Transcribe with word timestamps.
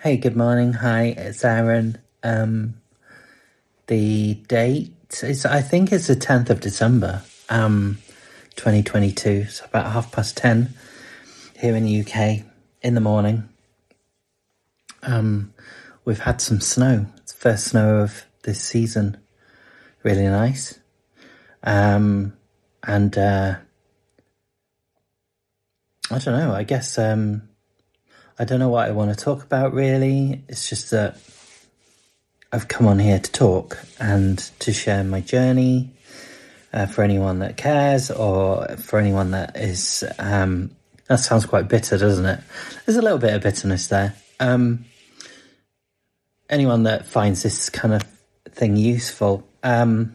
Hey, 0.00 0.16
good 0.16 0.36
morning. 0.36 0.74
Hi, 0.74 1.06
it's 1.06 1.44
Aaron. 1.44 1.98
Um, 2.22 2.74
the 3.88 4.34
date 4.46 4.94
is, 5.24 5.44
I 5.44 5.60
think 5.60 5.90
it's 5.90 6.06
the 6.06 6.14
10th 6.14 6.50
of 6.50 6.60
December, 6.60 7.24
um, 7.48 7.98
2022. 8.54 9.46
So 9.46 9.64
about 9.64 9.90
half 9.90 10.12
past 10.12 10.36
10 10.36 10.72
here 11.58 11.74
in 11.74 11.82
the 11.82 12.00
UK 12.02 12.44
in 12.80 12.94
the 12.94 13.00
morning. 13.00 13.48
Um, 15.02 15.52
we've 16.04 16.20
had 16.20 16.40
some 16.40 16.60
snow. 16.60 17.06
It's 17.16 17.32
the 17.32 17.40
first 17.40 17.64
snow 17.64 17.96
of 17.96 18.24
this 18.44 18.60
season. 18.60 19.16
Really 20.04 20.28
nice. 20.28 20.78
Um, 21.64 22.34
and, 22.84 23.18
uh, 23.18 23.56
I 26.08 26.18
don't 26.20 26.38
know. 26.38 26.54
I 26.54 26.62
guess, 26.62 26.96
um, 26.98 27.47
I 28.38 28.44
don't 28.44 28.60
know 28.60 28.68
what 28.68 28.88
I 28.88 28.92
want 28.92 29.16
to 29.16 29.24
talk 29.24 29.42
about 29.42 29.74
really. 29.74 30.42
It's 30.48 30.68
just 30.68 30.92
that 30.92 31.18
I've 32.52 32.68
come 32.68 32.86
on 32.86 32.98
here 32.98 33.18
to 33.18 33.32
talk 33.32 33.78
and 33.98 34.38
to 34.60 34.72
share 34.72 35.02
my 35.02 35.20
journey 35.20 35.90
uh, 36.72 36.86
for 36.86 37.02
anyone 37.02 37.40
that 37.40 37.56
cares 37.56 38.10
or 38.10 38.76
for 38.76 38.98
anyone 38.98 39.32
that 39.32 39.56
is. 39.56 40.04
Um, 40.18 40.70
that 41.08 41.20
sounds 41.20 41.46
quite 41.46 41.68
bitter, 41.68 41.98
doesn't 41.98 42.26
it? 42.26 42.40
There's 42.86 42.98
a 42.98 43.02
little 43.02 43.18
bit 43.18 43.34
of 43.34 43.42
bitterness 43.42 43.88
there. 43.88 44.14
Um, 44.38 44.84
anyone 46.48 46.84
that 46.84 47.06
finds 47.06 47.42
this 47.42 47.70
kind 47.70 47.94
of 47.94 48.02
thing 48.50 48.76
useful. 48.76 49.46
Um, 49.62 50.14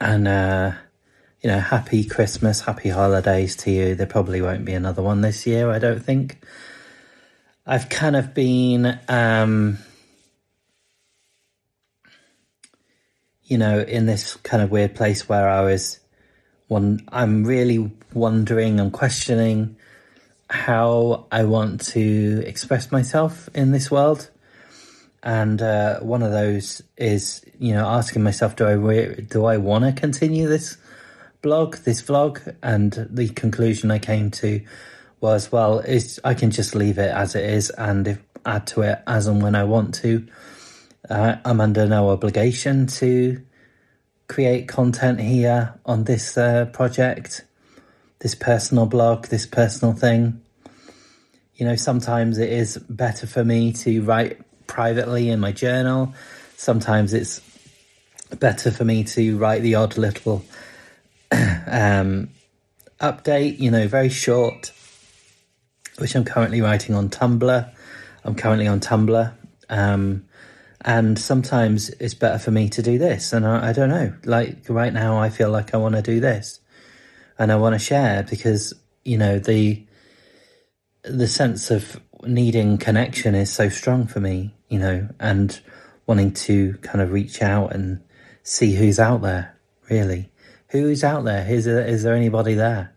and 0.00 0.26
uh, 0.26 0.72
you 1.42 1.50
know, 1.50 1.58
happy 1.58 2.04
Christmas, 2.04 2.60
happy 2.60 2.88
holidays 2.88 3.56
to 3.56 3.70
you. 3.70 3.94
There 3.96 4.06
probably 4.06 4.40
won't 4.40 4.64
be 4.64 4.74
another 4.74 5.02
one 5.02 5.22
this 5.22 5.44
year, 5.46 5.70
I 5.70 5.80
don't 5.80 6.02
think. 6.02 6.44
I've 7.66 7.88
kind 7.88 8.14
of 8.14 8.32
been, 8.32 8.98
um, 9.08 9.78
you 13.42 13.58
know, 13.58 13.80
in 13.80 14.06
this 14.06 14.36
kind 14.36 14.62
of 14.62 14.70
weird 14.70 14.94
place 14.94 15.28
where 15.28 15.48
I 15.48 15.62
was 15.62 15.98
one, 16.68 17.00
I'm 17.08 17.44
really 17.44 17.90
wondering 18.14 18.78
and 18.78 18.92
questioning 18.92 19.76
how 20.48 21.26
I 21.32 21.44
want 21.44 21.80
to 21.88 22.44
express 22.46 22.92
myself 22.92 23.48
in 23.52 23.72
this 23.72 23.90
world. 23.90 24.30
And 25.24 25.60
uh, 25.60 26.00
one 26.00 26.22
of 26.22 26.30
those 26.30 26.82
is, 26.96 27.44
you 27.58 27.74
know, 27.74 27.86
asking 27.86 28.22
myself, 28.22 28.56
do 28.56 28.66
I 28.66 29.14
do 29.22 29.44
I 29.44 29.56
want 29.56 29.84
to 29.84 29.92
continue 29.92 30.48
this 30.48 30.76
blog, 31.42 31.76
this 31.78 32.00
vlog, 32.00 32.56
and 32.62 33.08
the 33.10 33.28
conclusion 33.28 33.90
I 33.90 33.98
came 33.98 34.30
to 34.32 34.64
was, 35.20 35.52
well, 35.52 35.80
is 35.80 36.20
I 36.24 36.34
can 36.34 36.50
just 36.50 36.74
leave 36.74 36.98
it 36.98 37.10
as 37.10 37.34
it 37.34 37.44
is 37.44 37.70
and 37.70 38.08
if, 38.08 38.18
add 38.46 38.66
to 38.68 38.82
it 38.82 39.00
as 39.06 39.26
and 39.26 39.42
when 39.42 39.54
I 39.54 39.64
want 39.64 39.94
to. 39.96 40.26
Uh, 41.08 41.36
I'm 41.44 41.60
under 41.60 41.86
no 41.86 42.10
obligation 42.10 42.86
to 42.86 43.42
create 44.28 44.68
content 44.68 45.20
here 45.20 45.74
on 45.84 46.04
this 46.04 46.38
uh, 46.38 46.66
project, 46.66 47.44
this 48.20 48.34
personal 48.34 48.86
blog, 48.86 49.26
this 49.26 49.46
personal 49.46 49.94
thing. 49.94 50.40
You 51.54 51.66
know, 51.66 51.76
sometimes 51.76 52.38
it 52.38 52.50
is 52.50 52.78
better 52.78 53.26
for 53.26 53.44
me 53.44 53.72
to 53.74 54.02
write 54.02 54.40
privately 54.66 55.28
in 55.28 55.38
my 55.38 55.52
journal. 55.52 56.14
Sometimes 56.56 57.12
it's 57.12 57.40
better 58.38 58.70
for 58.70 58.84
me 58.84 59.04
to 59.04 59.36
write 59.36 59.62
the 59.62 59.74
odd 59.74 59.98
little 59.98 60.44
um, 61.66 62.28
update, 63.00 63.58
you 63.58 63.70
know, 63.70 63.88
very 63.88 64.08
short, 64.08 64.72
which 65.98 66.14
I'm 66.14 66.24
currently 66.24 66.60
writing 66.60 66.94
on 66.94 67.08
Tumblr. 67.08 67.74
I'm 68.24 68.34
currently 68.34 68.66
on 68.66 68.80
Tumblr. 68.80 69.32
Um, 69.68 70.26
and 70.84 71.18
sometimes 71.18 71.90
it's 71.90 72.14
better 72.14 72.38
for 72.38 72.50
me 72.50 72.68
to 72.70 72.82
do 72.82 72.98
this. 72.98 73.32
And 73.32 73.46
I, 73.46 73.70
I 73.70 73.72
don't 73.72 73.88
know, 73.88 74.12
like 74.24 74.68
right 74.68 74.92
now, 74.92 75.18
I 75.18 75.30
feel 75.30 75.50
like 75.50 75.74
I 75.74 75.78
want 75.78 75.94
to 75.94 76.02
do 76.02 76.20
this 76.20 76.60
and 77.38 77.50
I 77.50 77.56
want 77.56 77.74
to 77.74 77.78
share 77.78 78.24
because, 78.28 78.74
you 79.04 79.16
know, 79.16 79.38
the, 79.38 79.86
the 81.02 81.28
sense 81.28 81.70
of 81.70 82.00
needing 82.24 82.78
connection 82.78 83.34
is 83.34 83.50
so 83.50 83.68
strong 83.68 84.06
for 84.06 84.20
me, 84.20 84.54
you 84.68 84.78
know, 84.78 85.08
and 85.18 85.60
wanting 86.06 86.32
to 86.32 86.74
kind 86.82 87.00
of 87.00 87.12
reach 87.12 87.42
out 87.42 87.74
and 87.74 88.02
see 88.42 88.74
who's 88.74 88.98
out 88.98 89.22
there, 89.22 89.56
really. 89.88 90.31
Who's 90.72 91.04
out 91.04 91.24
there? 91.24 91.46
Is 91.46 91.66
there, 91.66 91.86
is 91.86 92.02
there 92.02 92.14
anybody 92.14 92.54
there? 92.54 92.94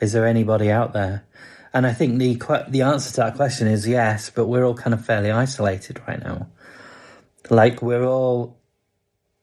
Is 0.00 0.12
there 0.12 0.26
anybody 0.26 0.70
out 0.70 0.92
there? 0.92 1.24
And 1.72 1.84
I 1.84 1.92
think 1.92 2.18
the 2.18 2.34
the 2.68 2.82
answer 2.82 3.10
to 3.10 3.16
that 3.18 3.34
question 3.34 3.66
is 3.66 3.86
yes, 3.86 4.30
but 4.30 4.46
we're 4.46 4.64
all 4.64 4.74
kind 4.74 4.94
of 4.94 5.04
fairly 5.04 5.30
isolated 5.30 6.00
right 6.06 6.22
now. 6.22 6.48
Like 7.48 7.82
we're 7.82 8.04
all, 8.04 8.56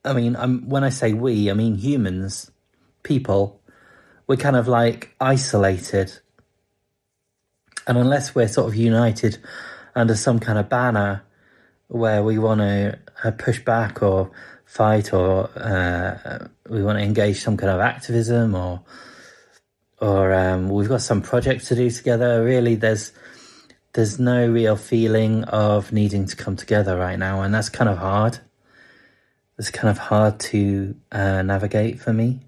I 0.05 0.13
mean, 0.13 0.37
I'm, 0.37 0.69
when 0.69 0.85
I 0.85 0.89
say 0.89 1.11
we, 1.11 1.51
I 1.51 1.53
mean 1.53 1.75
humans, 1.75 2.51
people. 3.03 3.61
We're 4.27 4.37
kind 4.37 4.57
of 4.57 4.67
like 4.67 5.15
isolated, 5.21 6.19
and 7.85 7.97
unless 7.97 8.35
we're 8.35 8.49
sort 8.49 8.67
of 8.67 8.75
united 8.75 9.37
under 9.95 10.15
some 10.15 10.39
kind 10.39 10.59
of 10.59 10.67
banner 10.69 11.23
where 11.87 12.23
we 12.23 12.37
want 12.37 12.59
to 12.59 12.99
uh, 13.23 13.31
push 13.31 13.59
back 13.59 14.03
or 14.03 14.31
fight 14.67 15.13
or 15.13 15.49
uh, 15.57 16.47
we 16.69 16.83
want 16.83 16.99
to 16.99 17.03
engage 17.03 17.41
some 17.41 17.57
kind 17.57 17.71
of 17.71 17.79
activism 17.79 18.53
or 18.53 18.81
or 19.99 20.31
um, 20.31 20.69
we've 20.69 20.89
got 20.89 21.01
some 21.01 21.23
projects 21.23 21.69
to 21.69 21.75
do 21.75 21.89
together. 21.89 22.43
Really, 22.43 22.75
there's 22.75 23.11
there's 23.93 24.19
no 24.19 24.47
real 24.47 24.75
feeling 24.75 25.43
of 25.45 25.91
needing 25.91 26.27
to 26.27 26.35
come 26.35 26.55
together 26.55 26.95
right 26.97 27.17
now, 27.17 27.41
and 27.41 27.53
that's 27.53 27.69
kind 27.69 27.89
of 27.89 27.97
hard. 27.97 28.39
It's 29.57 29.71
kind 29.71 29.89
of 29.89 29.97
hard 29.97 30.39
to 30.51 30.95
uh, 31.11 31.41
navigate 31.41 31.99
for 31.99 32.13
me 32.13 32.41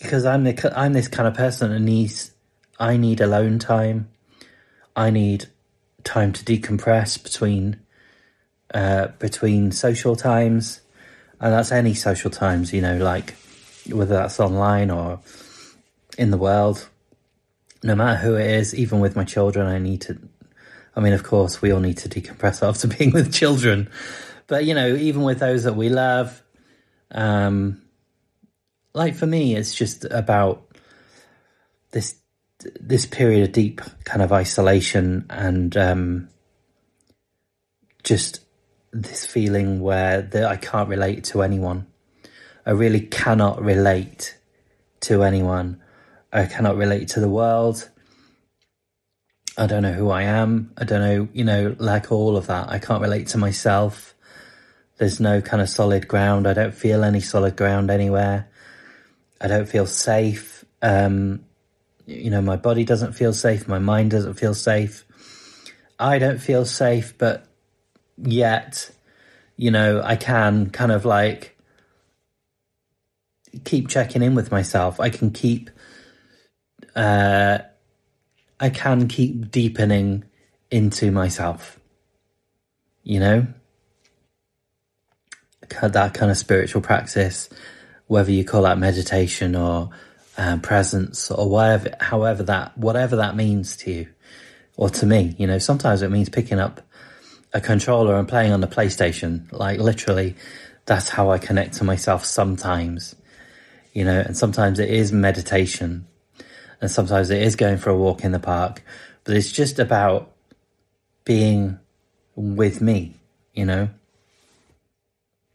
because 0.00 0.24
I'm 0.24 0.44
the 0.44 0.72
I'm 0.78 0.92
this 0.92 1.08
kind 1.08 1.26
of 1.26 1.34
person 1.34 1.72
that 1.72 1.80
needs 1.80 2.30
I 2.78 2.96
need 2.96 3.20
alone 3.20 3.58
time. 3.58 4.10
I 4.94 5.10
need 5.10 5.46
time 6.04 6.32
to 6.34 6.44
decompress 6.44 7.20
between 7.20 7.80
uh, 8.72 9.08
between 9.18 9.72
social 9.72 10.14
times 10.14 10.82
and 11.44 11.52
that's 11.52 11.72
any 11.72 11.92
social 11.92 12.30
times, 12.30 12.72
you 12.72 12.80
know, 12.80 12.96
like 12.96 13.34
whether 13.90 14.14
that's 14.14 14.40
online 14.40 14.90
or 14.90 15.20
in 16.16 16.30
the 16.30 16.38
world. 16.38 16.88
No 17.82 17.94
matter 17.94 18.16
who 18.16 18.34
it 18.36 18.46
is, 18.46 18.74
even 18.74 18.98
with 18.98 19.14
my 19.14 19.24
children, 19.24 19.66
I 19.66 19.78
need 19.78 20.00
to. 20.02 20.18
I 20.96 21.00
mean, 21.00 21.12
of 21.12 21.22
course, 21.22 21.60
we 21.60 21.70
all 21.70 21.80
need 21.80 21.98
to 21.98 22.08
decompress 22.08 22.62
after 22.66 22.88
being 22.88 23.12
with 23.12 23.30
children, 23.30 23.90
but 24.46 24.64
you 24.64 24.72
know, 24.72 24.94
even 24.94 25.20
with 25.20 25.38
those 25.38 25.64
that 25.64 25.76
we 25.76 25.90
love, 25.90 26.42
um, 27.10 27.82
like 28.94 29.14
for 29.14 29.26
me, 29.26 29.54
it's 29.54 29.74
just 29.74 30.06
about 30.06 30.74
this 31.90 32.16
this 32.80 33.04
period 33.04 33.42
of 33.42 33.52
deep 33.52 33.82
kind 34.04 34.22
of 34.22 34.32
isolation 34.32 35.26
and 35.28 35.76
um, 35.76 36.28
just 38.02 38.43
this 38.94 39.26
feeling 39.26 39.80
where 39.80 40.22
that 40.22 40.44
I 40.44 40.56
can't 40.56 40.88
relate 40.88 41.24
to 41.24 41.42
anyone. 41.42 41.86
I 42.64 42.70
really 42.70 43.00
cannot 43.00 43.62
relate 43.62 44.38
to 45.00 45.22
anyone. 45.24 45.82
I 46.32 46.46
cannot 46.46 46.76
relate 46.76 47.08
to 47.08 47.20
the 47.20 47.28
world. 47.28 47.90
I 49.58 49.66
don't 49.66 49.82
know 49.82 49.92
who 49.92 50.10
I 50.10 50.22
am. 50.22 50.72
I 50.78 50.84
don't 50.84 51.00
know, 51.00 51.28
you 51.32 51.44
know, 51.44 51.76
like 51.78 52.10
all 52.10 52.36
of 52.36 52.46
that. 52.46 52.70
I 52.70 52.78
can't 52.78 53.02
relate 53.02 53.28
to 53.28 53.38
myself. 53.38 54.14
There's 54.98 55.20
no 55.20 55.40
kind 55.40 55.60
of 55.60 55.68
solid 55.68 56.08
ground. 56.08 56.46
I 56.46 56.54
don't 56.54 56.74
feel 56.74 57.04
any 57.04 57.20
solid 57.20 57.56
ground 57.56 57.90
anywhere. 57.90 58.48
I 59.40 59.48
don't 59.48 59.68
feel 59.68 59.86
safe. 59.86 60.64
Um, 60.82 61.44
you 62.06 62.30
know, 62.30 62.40
my 62.40 62.56
body 62.56 62.84
doesn't 62.84 63.12
feel 63.12 63.32
safe. 63.32 63.66
My 63.66 63.78
mind 63.78 64.12
doesn't 64.12 64.34
feel 64.34 64.54
safe. 64.54 65.04
I 65.98 66.18
don't 66.18 66.38
feel 66.38 66.64
safe, 66.64 67.16
but 67.18 67.46
yet, 68.16 68.90
you 69.56 69.70
know, 69.70 70.02
I 70.02 70.16
can 70.16 70.70
kind 70.70 70.92
of 70.92 71.04
like 71.04 71.56
keep 73.64 73.88
checking 73.88 74.22
in 74.22 74.34
with 74.34 74.50
myself. 74.50 75.00
I 75.00 75.10
can 75.10 75.30
keep, 75.30 75.70
uh, 76.96 77.58
I 78.58 78.70
can 78.70 79.08
keep 79.08 79.50
deepening 79.50 80.24
into 80.70 81.10
myself, 81.10 81.78
you 83.02 83.20
know, 83.20 83.46
that 85.82 86.14
kind 86.14 86.30
of 86.30 86.36
spiritual 86.36 86.80
practice, 86.80 87.48
whether 88.06 88.30
you 88.30 88.44
call 88.44 88.62
that 88.62 88.78
meditation 88.78 89.56
or 89.56 89.90
um, 90.36 90.60
presence 90.60 91.30
or 91.30 91.48
whatever, 91.48 91.94
however 92.00 92.42
that, 92.44 92.76
whatever 92.76 93.16
that 93.16 93.36
means 93.36 93.76
to 93.78 93.92
you 93.92 94.08
or 94.76 94.90
to 94.90 95.06
me, 95.06 95.34
you 95.38 95.46
know, 95.46 95.58
sometimes 95.58 96.02
it 96.02 96.10
means 96.10 96.28
picking 96.28 96.58
up 96.58 96.80
a 97.54 97.60
controller 97.60 98.16
and 98.16 98.28
playing 98.28 98.52
on 98.52 98.60
the 98.60 98.66
PlayStation. 98.66 99.50
Like 99.50 99.80
literally, 99.80 100.36
that's 100.84 101.08
how 101.08 101.30
I 101.30 101.38
connect 101.38 101.74
to 101.74 101.84
myself 101.84 102.26
sometimes, 102.26 103.14
you 103.94 104.04
know, 104.04 104.20
and 104.20 104.36
sometimes 104.36 104.78
it 104.78 104.90
is 104.90 105.12
meditation 105.12 106.06
and 106.82 106.90
sometimes 106.90 107.30
it 107.30 107.40
is 107.40 107.56
going 107.56 107.78
for 107.78 107.88
a 107.88 107.96
walk 107.96 108.24
in 108.24 108.32
the 108.32 108.40
park 108.40 108.82
but 109.24 109.36
it's 109.36 109.50
just 109.50 109.78
about 109.78 110.30
being 111.24 111.78
with 112.36 112.80
me, 112.80 113.14
you 113.54 113.64
know? 113.64 113.88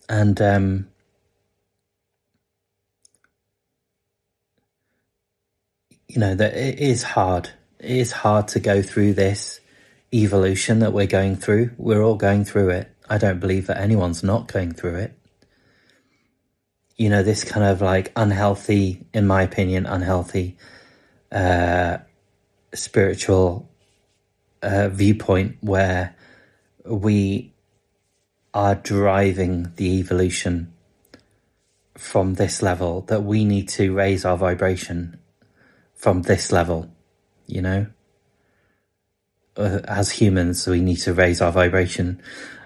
And, 0.09 0.41
um, 0.41 0.87
you 6.07 6.19
know, 6.19 6.33
that 6.33 6.55
it 6.55 6.79
is 6.79 7.03
hard. 7.03 7.51
It 7.79 7.91
is 7.91 8.11
hard 8.11 8.47
to 8.49 8.59
go 8.59 8.81
through 8.81 9.13
this 9.13 9.59
evolution 10.13 10.79
that 10.79 10.93
we're 10.93 11.07
going 11.07 11.35
through. 11.35 11.71
We're 11.77 12.03
all 12.03 12.15
going 12.15 12.45
through 12.45 12.69
it. 12.69 12.91
I 13.09 13.17
don't 13.17 13.39
believe 13.39 13.67
that 13.67 13.77
anyone's 13.77 14.23
not 14.23 14.51
going 14.51 14.73
through 14.73 14.95
it. 14.95 15.17
You 16.97 17.09
know, 17.09 17.23
this 17.23 17.43
kind 17.43 17.65
of 17.65 17.81
like 17.81 18.11
unhealthy, 18.15 19.05
in 19.13 19.25
my 19.25 19.43
opinion, 19.43 19.85
unhealthy, 19.85 20.57
uh, 21.31 21.99
spiritual, 22.73 23.69
uh, 24.61 24.89
viewpoint 24.89 25.57
where 25.61 26.15
we 26.85 27.53
are 28.53 28.75
driving 28.75 29.71
the 29.75 29.99
evolution 29.99 30.73
from 31.95 32.35
this 32.35 32.61
level 32.61 33.01
that 33.01 33.23
we 33.23 33.45
need 33.45 33.69
to 33.69 33.93
raise 33.93 34.25
our 34.25 34.37
vibration 34.37 35.19
from 35.93 36.23
this 36.23 36.51
level, 36.51 36.89
you 37.45 37.61
know? 37.61 37.87
Uh, 39.59 39.81
as 39.89 40.09
humans, 40.09 40.65
we 40.65 40.79
need 40.79 40.95
to 40.95 41.13
raise 41.13 41.41
our 41.41 41.51
vibration. 41.51 42.21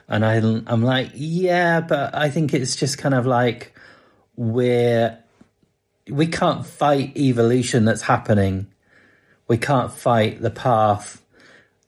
And 0.08 0.24
I, 0.24 0.36
I'm 0.36 0.84
like, 0.84 1.10
yeah, 1.16 1.82
but 1.82 2.14
I 2.14 2.30
think 2.30 2.54
it's 2.54 2.76
just 2.76 3.00
kind 3.00 3.16
of 3.16 3.26
like 3.26 3.74
we're, 4.36 5.18
we 6.08 6.28
can't 6.28 6.64
fight 6.66 7.18
evolution 7.18 7.86
that's 7.86 8.04
happening. 8.04 8.68
We 9.48 9.58
can't 9.58 9.92
fight 9.92 10.40
the 10.40 10.52
path, 10.52 11.20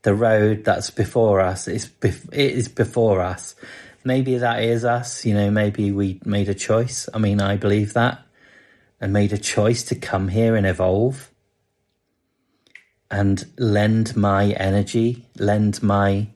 the 0.02 0.16
road 0.16 0.63
that's 0.66 0.90
before 0.90 1.40
us. 1.40 1.68
It's, 1.68 1.88
bef- 1.88 2.34
it 2.34 2.54
is 2.54 2.68
before 2.68 3.22
us. 3.22 3.54
Maybe 4.04 4.40
that 4.40 4.63
is 4.63 4.84
us, 4.86 5.24
you 5.24 5.36
know, 5.36 5.51
maybe 5.51 5.92
we 5.92 6.19
made 6.25 6.50
a 6.50 6.56
choice. 6.56 7.08
I 7.13 7.19
mean, 7.19 7.42
I 7.42 7.58
believe 7.58 7.94
that 7.94 8.25
and 9.00 9.13
made 9.13 9.34
a 9.34 9.38
choice 9.38 9.84
to 9.84 9.96
come 9.96 10.30
here 10.30 10.56
and 10.56 10.66
evolve 10.66 11.30
and 13.10 13.46
lend 13.57 14.16
my 14.16 14.52
energy, 14.52 15.25
lend 15.38 15.81
my 15.84 16.28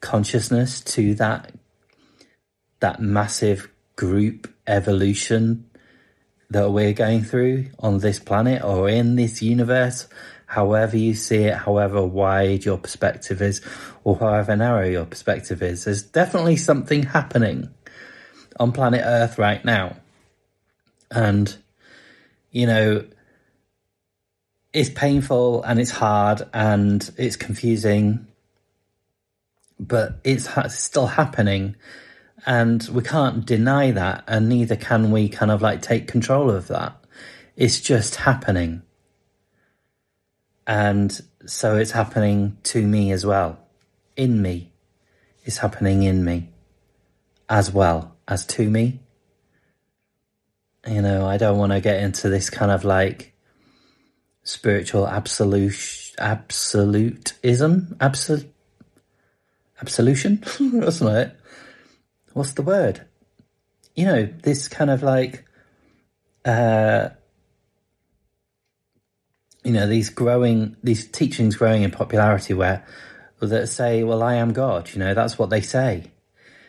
consciousness 0.00 0.80
to 0.82 1.14
that 1.14 1.52
that 2.80 3.00
massive 3.00 3.70
group 3.96 4.52
evolution 4.66 5.68
that 6.50 6.70
we're 6.70 6.92
going 6.92 7.24
through 7.24 7.66
on 7.78 7.98
this 7.98 8.18
planet 8.18 8.62
or 8.62 8.88
in 8.88 9.16
this 9.16 9.42
universe, 9.42 10.06
however 10.46 10.96
you 10.96 11.14
see 11.14 11.44
it, 11.44 11.54
however 11.54 12.04
wide 12.04 12.64
your 12.64 12.78
perspective 12.78 13.42
is, 13.42 13.60
or 14.04 14.16
however 14.16 14.54
narrow 14.54 14.86
your 14.86 15.06
perspective 15.06 15.62
is. 15.62 15.84
There's 15.84 16.02
definitely 16.02 16.56
something 16.56 17.02
happening 17.04 17.70
on 18.60 18.72
planet 18.72 19.02
Earth 19.04 19.38
right 19.38 19.64
now. 19.64 19.96
And, 21.10 21.56
you 22.50 22.66
know, 22.66 23.04
it's 24.76 24.90
painful 24.90 25.62
and 25.62 25.80
it's 25.80 25.90
hard 25.90 26.42
and 26.52 27.10
it's 27.16 27.34
confusing, 27.34 28.26
but 29.80 30.20
it's 30.22 30.46
still 30.68 31.06
happening. 31.06 31.76
And 32.44 32.86
we 32.92 33.02
can't 33.02 33.46
deny 33.46 33.90
that, 33.92 34.24
and 34.28 34.50
neither 34.50 34.76
can 34.76 35.10
we 35.10 35.30
kind 35.30 35.50
of 35.50 35.62
like 35.62 35.80
take 35.80 36.06
control 36.06 36.50
of 36.50 36.68
that. 36.68 36.94
It's 37.56 37.80
just 37.80 38.16
happening. 38.16 38.82
And 40.66 41.18
so 41.46 41.78
it's 41.78 41.92
happening 41.92 42.58
to 42.64 42.86
me 42.86 43.12
as 43.12 43.24
well. 43.24 43.58
In 44.14 44.42
me. 44.42 44.74
It's 45.44 45.56
happening 45.56 46.02
in 46.02 46.22
me 46.22 46.50
as 47.48 47.72
well 47.72 48.14
as 48.28 48.44
to 48.48 48.68
me. 48.68 49.00
You 50.86 51.00
know, 51.00 51.26
I 51.26 51.38
don't 51.38 51.56
want 51.56 51.72
to 51.72 51.80
get 51.80 52.02
into 52.02 52.28
this 52.28 52.50
kind 52.50 52.70
of 52.70 52.84
like 52.84 53.32
spiritual 54.46 55.06
absolute 55.06 56.14
absolutism? 56.18 57.96
Absolute 58.00 58.52
absolution? 59.80 60.42
That's 60.60 61.00
not 61.00 61.16
it. 61.16 61.36
What's 62.32 62.52
the 62.52 62.62
word? 62.62 63.06
You 63.94 64.06
know 64.06 64.28
this 64.42 64.68
kind 64.68 64.90
of 64.90 65.02
like 65.02 65.44
uh 66.44 67.08
you 69.64 69.72
know 69.72 69.86
these 69.86 70.10
growing 70.10 70.76
these 70.82 71.08
teachings 71.08 71.56
growing 71.56 71.82
in 71.82 71.90
popularity 71.90 72.54
where 72.54 72.86
that 73.40 73.68
say 73.68 74.02
well 74.02 74.22
i 74.22 74.34
am 74.34 74.52
god 74.52 74.90
you 74.92 74.98
know 74.98 75.12
that's 75.12 75.38
what 75.38 75.50
they 75.50 75.60
say. 75.60 76.10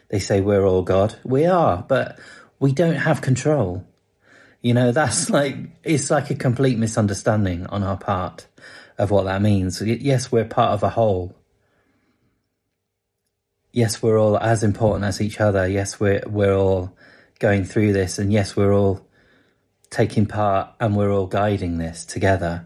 They 0.09 0.19
say 0.19 0.39
we're 0.39 0.65
all 0.65 0.83
god. 0.83 1.15
We 1.23 1.45
are 1.45 1.83
but 1.87 2.17
we 2.59 2.71
don't 2.71 2.95
have 2.95 3.21
control 3.21 3.85
you 4.61 4.73
know, 4.73 4.91
that's 4.91 5.29
like, 5.31 5.55
it's 5.83 6.09
like 6.09 6.29
a 6.29 6.35
complete 6.35 6.77
misunderstanding 6.77 7.65
on 7.67 7.83
our 7.83 7.97
part 7.97 8.47
of 8.97 9.11
what 9.11 9.23
that 9.23 9.41
means. 9.41 9.81
Yes, 9.81 10.31
we're 10.31 10.45
part 10.45 10.71
of 10.71 10.83
a 10.83 10.89
whole. 10.89 11.35
Yes, 13.71 14.01
we're 14.01 14.19
all 14.19 14.37
as 14.39 14.63
important 14.63 15.05
as 15.05 15.21
each 15.21 15.39
other. 15.39 15.67
Yes, 15.67 15.99
we're, 15.99 16.23
we're 16.25 16.55
all 16.55 16.95
going 17.39 17.63
through 17.63 17.93
this. 17.93 18.17
And 18.17 18.33
yes, 18.33 18.55
we're 18.55 18.73
all 18.73 19.07
taking 19.89 20.25
part 20.25 20.69
and 20.79 20.95
we're 20.95 21.11
all 21.11 21.27
guiding 21.27 21.77
this 21.77 22.05
together. 22.05 22.65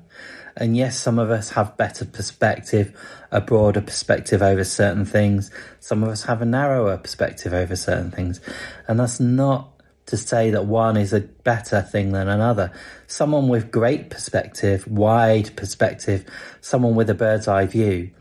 And 0.56 0.76
yes, 0.76 1.00
some 1.00 1.18
of 1.18 1.32
us 1.32 1.52
have 1.52 1.78
better 1.78 2.06
perspective, 2.06 2.94
a 3.32 3.40
broader 3.40 3.82
perspective 3.82 4.42
over 4.42 4.64
certain 4.64 5.06
things. 5.06 5.50
Some 5.80 6.04
of 6.04 6.10
us 6.10 6.24
have 6.24 6.42
a 6.42 6.46
narrower 6.46 6.98
perspective 6.98 7.54
over 7.54 7.76
certain 7.76 8.12
things. 8.12 8.42
And 8.88 9.00
that's 9.00 9.20
not 9.20 9.71
to 10.08 10.18
say 10.18 10.52
that 10.52 10.66
one 10.66 10.98
is 10.98 11.14
a 11.14 11.22
better 11.22 11.82
thing 11.82 12.12
than 12.12 12.28
another. 12.28 12.72
Someone 13.08 13.48
with 13.48 13.72
great 13.72 14.10
perspective, 14.10 14.88
wide 14.88 15.56
perspective, 15.56 16.26
someone 16.60 16.96
with 16.96 17.10
a 17.10 17.14
bird's 17.14 17.48
eye 17.48 17.66
view 17.66 18.12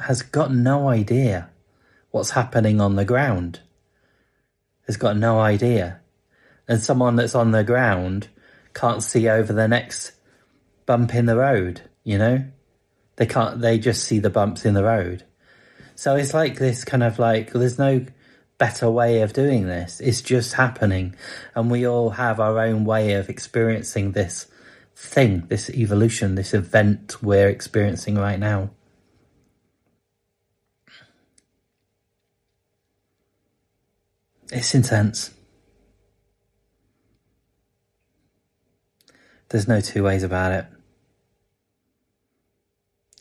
has 0.00 0.22
got 0.22 0.52
no 0.52 0.88
idea 0.88 1.50
what's 2.10 2.30
happening 2.30 2.80
on 2.80 2.96
the 2.96 3.04
ground. 3.04 3.60
Has 4.86 4.96
got 4.96 5.16
no 5.16 5.40
idea. 5.40 6.00
And 6.68 6.80
someone 6.80 7.16
that's 7.16 7.34
on 7.34 7.50
the 7.50 7.64
ground 7.64 8.28
can't 8.72 9.02
see 9.02 9.28
over 9.28 9.52
the 9.52 9.68
next 9.68 10.12
bump 10.86 11.14
in 11.14 11.26
the 11.26 11.36
road, 11.36 11.82
you 12.04 12.18
know? 12.18 12.44
They 13.16 13.26
can't, 13.26 13.60
they 13.60 13.78
just 13.78 14.04
see 14.04 14.18
the 14.18 14.30
bumps 14.30 14.64
in 14.64 14.74
the 14.74 14.84
road. 14.84 15.24
So 15.94 16.16
it's 16.16 16.34
like 16.34 16.58
this 16.58 16.84
kind 16.84 17.02
of 17.02 17.18
like, 17.18 17.52
there's 17.52 17.78
no 17.78 18.04
better 18.58 18.90
way 18.90 19.22
of 19.22 19.32
doing 19.32 19.66
this. 19.66 20.00
It's 20.00 20.22
just 20.22 20.54
happening. 20.54 21.14
And 21.54 21.70
we 21.70 21.86
all 21.86 22.10
have 22.10 22.40
our 22.40 22.58
own 22.60 22.84
way 22.84 23.12
of 23.12 23.28
experiencing 23.28 24.12
this 24.12 24.46
thing, 24.96 25.46
this 25.48 25.70
evolution, 25.70 26.34
this 26.34 26.54
event 26.54 27.22
we're 27.22 27.48
experiencing 27.48 28.16
right 28.16 28.38
now. 28.38 28.70
It's 34.52 34.74
intense. 34.74 35.32
There's 39.48 39.66
no 39.66 39.80
two 39.80 40.04
ways 40.04 40.22
about 40.22 40.52
it. 40.52 40.66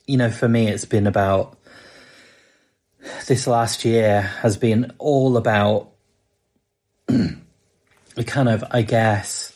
You 0.05 0.17
know, 0.17 0.29
for 0.29 0.49
me, 0.49 0.67
it's 0.67 0.85
been 0.85 1.07
about 1.07 1.57
this 3.27 3.47
last 3.47 3.85
year 3.85 4.21
has 4.21 4.57
been 4.57 4.93
all 4.97 5.37
about 5.37 5.91
kind 7.07 8.49
of, 8.49 8.63
I 8.71 8.81
guess, 8.81 9.51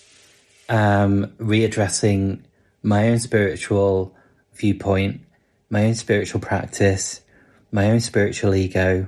um, 0.70 1.28
readdressing 1.40 2.42
my 2.84 3.10
own 3.10 3.20
spiritual 3.20 4.16
viewpoint, 4.54 5.22
my 5.70 5.86
own 5.86 5.96
spiritual 5.96 6.40
practice, 6.40 7.22
my 7.72 7.92
own 7.92 8.00
spiritual 8.00 8.56
ego, 8.56 9.08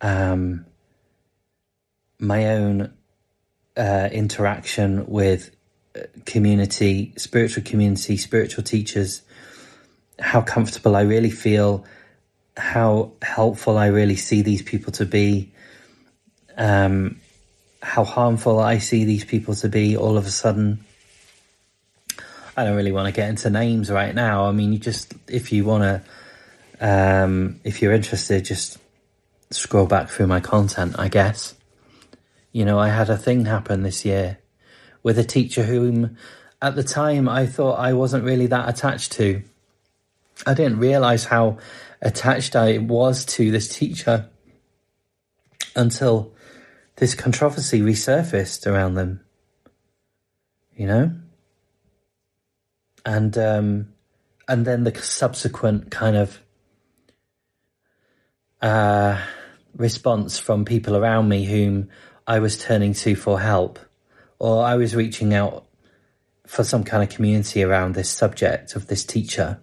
um, 0.00 0.66
my 2.18 2.46
own 2.48 2.92
uh, 3.76 4.08
interaction 4.12 5.06
with 5.06 5.54
uh, 5.96 6.00
community, 6.26 7.12
spiritual 7.16 7.62
community, 7.62 8.16
spiritual 8.16 8.64
teachers, 8.64 9.22
how 10.18 10.40
comfortable 10.42 10.96
I 10.96 11.02
really 11.02 11.30
feel 11.30 11.84
how 12.60 13.12
helpful 13.22 13.78
I 13.78 13.86
really 13.86 14.16
see 14.16 14.42
these 14.42 14.62
people 14.62 14.92
to 14.92 15.06
be, 15.06 15.50
um, 16.56 17.20
how 17.82 18.04
harmful 18.04 18.60
I 18.60 18.78
see 18.78 19.04
these 19.04 19.24
people 19.24 19.54
to 19.56 19.68
be 19.68 19.96
all 19.96 20.16
of 20.16 20.26
a 20.26 20.30
sudden. 20.30 20.84
I 22.56 22.64
don't 22.64 22.76
really 22.76 22.92
want 22.92 23.06
to 23.06 23.12
get 23.12 23.28
into 23.30 23.48
names 23.48 23.90
right 23.90 24.14
now. 24.14 24.44
I 24.46 24.52
mean, 24.52 24.72
you 24.72 24.78
just, 24.78 25.14
if 25.28 25.52
you 25.52 25.64
want 25.64 25.82
to, 25.84 26.02
um, 26.80 27.60
if 27.64 27.80
you're 27.80 27.92
interested, 27.92 28.44
just 28.44 28.78
scroll 29.50 29.86
back 29.86 30.10
through 30.10 30.26
my 30.26 30.40
content, 30.40 30.96
I 30.98 31.08
guess. 31.08 31.54
You 32.52 32.64
know, 32.64 32.78
I 32.78 32.88
had 32.88 33.08
a 33.08 33.16
thing 33.16 33.46
happen 33.46 33.82
this 33.82 34.04
year 34.04 34.38
with 35.02 35.18
a 35.18 35.24
teacher 35.24 35.62
whom 35.62 36.16
at 36.60 36.76
the 36.76 36.84
time 36.84 37.28
I 37.28 37.46
thought 37.46 37.78
I 37.78 37.94
wasn't 37.94 38.24
really 38.24 38.46
that 38.48 38.68
attached 38.68 39.12
to. 39.12 39.42
I 40.46 40.54
didn't 40.54 40.78
realize 40.78 41.24
how 41.24 41.58
attached 42.02 42.56
I 42.56 42.78
was 42.78 43.24
to 43.26 43.50
this 43.50 43.68
teacher 43.68 44.28
until 45.76 46.34
this 46.96 47.14
controversy 47.14 47.80
resurfaced 47.80 48.66
around 48.66 48.94
them. 48.94 49.20
You 50.76 50.86
know? 50.86 51.12
And 53.04 53.36
um 53.38 53.92
and 54.48 54.66
then 54.66 54.84
the 54.84 54.94
subsequent 54.96 55.90
kind 55.90 56.16
of 56.16 56.40
uh 58.60 59.20
response 59.76 60.38
from 60.38 60.64
people 60.64 60.96
around 60.96 61.28
me 61.28 61.44
whom 61.44 61.88
I 62.26 62.40
was 62.40 62.62
turning 62.62 62.92
to 62.94 63.14
for 63.14 63.40
help 63.40 63.78
or 64.38 64.64
I 64.64 64.76
was 64.76 64.96
reaching 64.96 65.32
out 65.32 65.66
for 66.46 66.64
some 66.64 66.82
kind 66.82 67.02
of 67.02 67.08
community 67.08 67.62
around 67.62 67.94
this 67.94 68.10
subject 68.10 68.74
of 68.74 68.88
this 68.88 69.04
teacher 69.04 69.60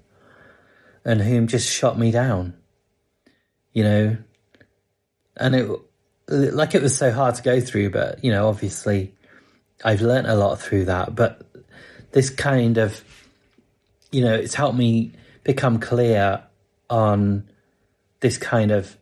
and 1.08 1.22
whom 1.22 1.48
just 1.48 1.68
shot 1.68 1.98
me 1.98 2.12
down. 2.12 2.54
You 3.74 3.84
know, 3.84 4.18
and 5.38 5.56
it 5.56 5.70
like 6.28 6.76
it 6.76 6.82
was 6.82 6.96
so 6.96 7.12
hard 7.12 7.36
to 7.36 7.42
go 7.42 7.62
through, 7.62 7.92
but 7.92 8.24
you 8.24 8.32
know, 8.32 8.48
obviously 8.50 9.16
I've 9.84 10.02
learnt 10.02 10.28
a 10.28 10.36
lot 10.36 10.60
through 10.60 10.86
that. 10.86 11.16
But 11.16 11.42
this 12.12 12.30
kind 12.30 12.78
of, 12.78 13.02
you 14.12 14.22
know, 14.22 14.36
it's 14.36 14.54
helped 14.54 14.78
me 14.78 15.14
become 15.44 15.80
clear 15.80 16.44
on 16.90 17.50
this 18.20 18.38
kind 18.38 18.72
of, 18.72 18.98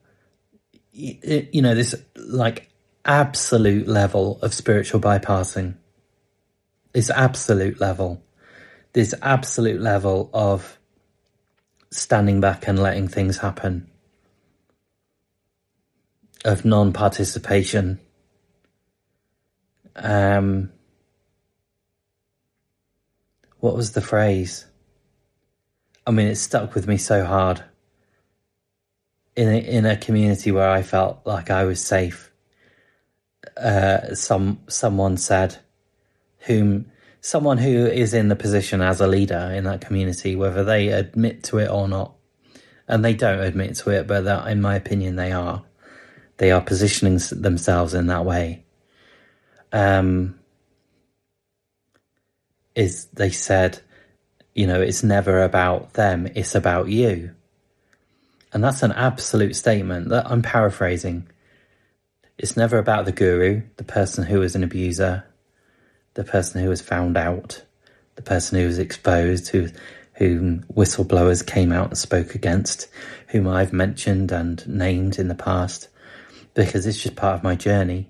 you 0.92 1.62
know, 1.62 1.74
this 1.74 1.96
like 2.16 2.70
absolute 3.04 3.88
level 3.88 4.40
of 4.42 4.54
spiritual 4.54 5.00
bypassing. 5.00 5.76
This 6.92 7.10
absolute 7.10 7.80
level. 7.80 8.22
This 8.94 9.16
absolute 9.22 9.82
level 9.82 10.30
of 10.34 10.78
standing 11.98 12.42
back 12.42 12.68
and 12.68 12.80
letting 12.80 13.08
things 13.08 13.38
happen. 13.38 13.90
Of 16.44 16.66
non 16.66 16.94
participation. 16.94 18.00
Um, 19.96 20.72
what 23.60 23.76
was 23.76 23.94
the 23.94 24.02
phrase? 24.02 24.66
I 26.06 26.12
mean, 26.12 26.28
it 26.28 26.36
stuck 26.36 26.76
with 26.76 26.88
me 26.88 26.98
so 26.98 27.26
hard. 27.26 27.64
In 29.36 29.50
a, 29.50 29.58
in 29.58 29.86
a 29.86 29.98
community 29.98 30.52
where 30.52 30.70
I 30.70 30.82
felt 30.82 31.22
like 31.26 31.50
I 31.50 31.66
was 31.66 31.82
safe 31.82 32.32
uh, 33.58 34.14
some 34.14 34.60
someone 34.68 35.18
said, 35.18 35.58
whom 36.40 36.92
someone 37.26 37.58
who 37.58 37.88
is 37.88 38.14
in 38.14 38.28
the 38.28 38.36
position 38.36 38.82
as 38.82 39.02
a 39.02 39.08
leader 39.08 39.52
in 39.52 39.64
that 39.64 39.82
community, 39.82 40.36
whether 40.36 40.64
they 40.64 40.90
admit 40.90 41.42
to 41.42 41.58
it 41.58 41.68
or 41.72 41.88
not, 41.88 42.14
and 42.88 43.04
they 43.04 43.16
don't 43.16 43.40
admit 43.40 43.74
to 43.74 43.90
it, 43.90 44.06
but 44.06 44.26
that, 44.26 44.48
in 44.48 44.62
my 44.62 44.76
opinion, 44.76 45.16
they 45.16 45.32
are. 45.32 45.64
They 46.38 46.52
are 46.52 46.62
positioning 46.62 47.20
themselves 47.32 47.96
in 47.96 48.06
that 48.08 48.26
way. 48.26 48.64
Um, 49.74 50.40
is 52.76 53.06
they 53.06 53.32
said, 53.32 53.82
you 54.54 54.68
know, 54.68 54.80
it's 54.80 55.04
never 55.04 55.42
about 55.42 55.94
them; 55.94 56.28
it's 56.36 56.54
about 56.54 56.90
you. 56.90 57.34
And 58.54 58.64
that's 58.64 58.84
an 58.84 58.92
absolute 58.92 59.56
statement 59.56 60.10
that 60.10 60.30
I'm 60.30 60.44
paraphrasing. 60.44 61.28
It's 62.38 62.56
never 62.56 62.78
about 62.78 63.06
the 63.06 63.12
guru, 63.12 63.64
the 63.78 63.84
person 63.84 64.26
who 64.26 64.44
is 64.44 64.56
an 64.56 64.64
abuser, 64.64 65.26
the 66.16 66.24
person 66.24 66.62
who 66.62 66.70
was 66.70 66.82
found 66.82 67.16
out, 67.16 67.64
the 68.16 68.22
person 68.22 68.60
who 68.60 68.66
was 68.66 68.80
exposed, 68.80 69.50
who 69.50 69.70
whom 70.16 70.64
whistleblowers 70.74 71.46
came 71.46 71.72
out 71.72 71.90
and 71.90 71.98
spoke 71.98 72.36
against, 72.36 72.88
whom 73.28 73.48
I've 73.48 73.74
mentioned 73.74 74.32
and 74.32 74.66
named 74.68 75.20
in 75.20 75.28
the 75.28 75.36
past, 75.36 75.90
because 76.54 76.86
it's 76.86 77.04
just 77.04 77.18
part 77.18 77.36
of 77.36 77.44
my 77.44 77.56
journey. 77.56 78.10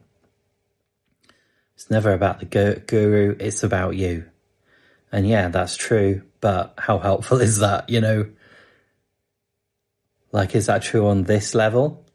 It's 1.74 1.90
never 1.90 2.14
about 2.14 2.40
the 2.40 2.84
guru, 2.86 3.36
it's 3.40 3.64
about 3.64 3.96
you. 3.96 4.26
And 5.12 5.28
yeah, 5.28 5.50
that's 5.50 5.76
true, 5.76 6.22
but 6.42 6.76
how 6.78 7.00
helpful 7.00 7.42
is 7.42 7.58
that, 7.60 7.90
you 7.90 8.02
know? 8.02 8.28
Like, 10.32 10.56
is 10.56 10.68
that 10.68 10.84
true 10.84 11.08
on 11.08 11.24
this 11.24 11.56
level? 11.56 12.06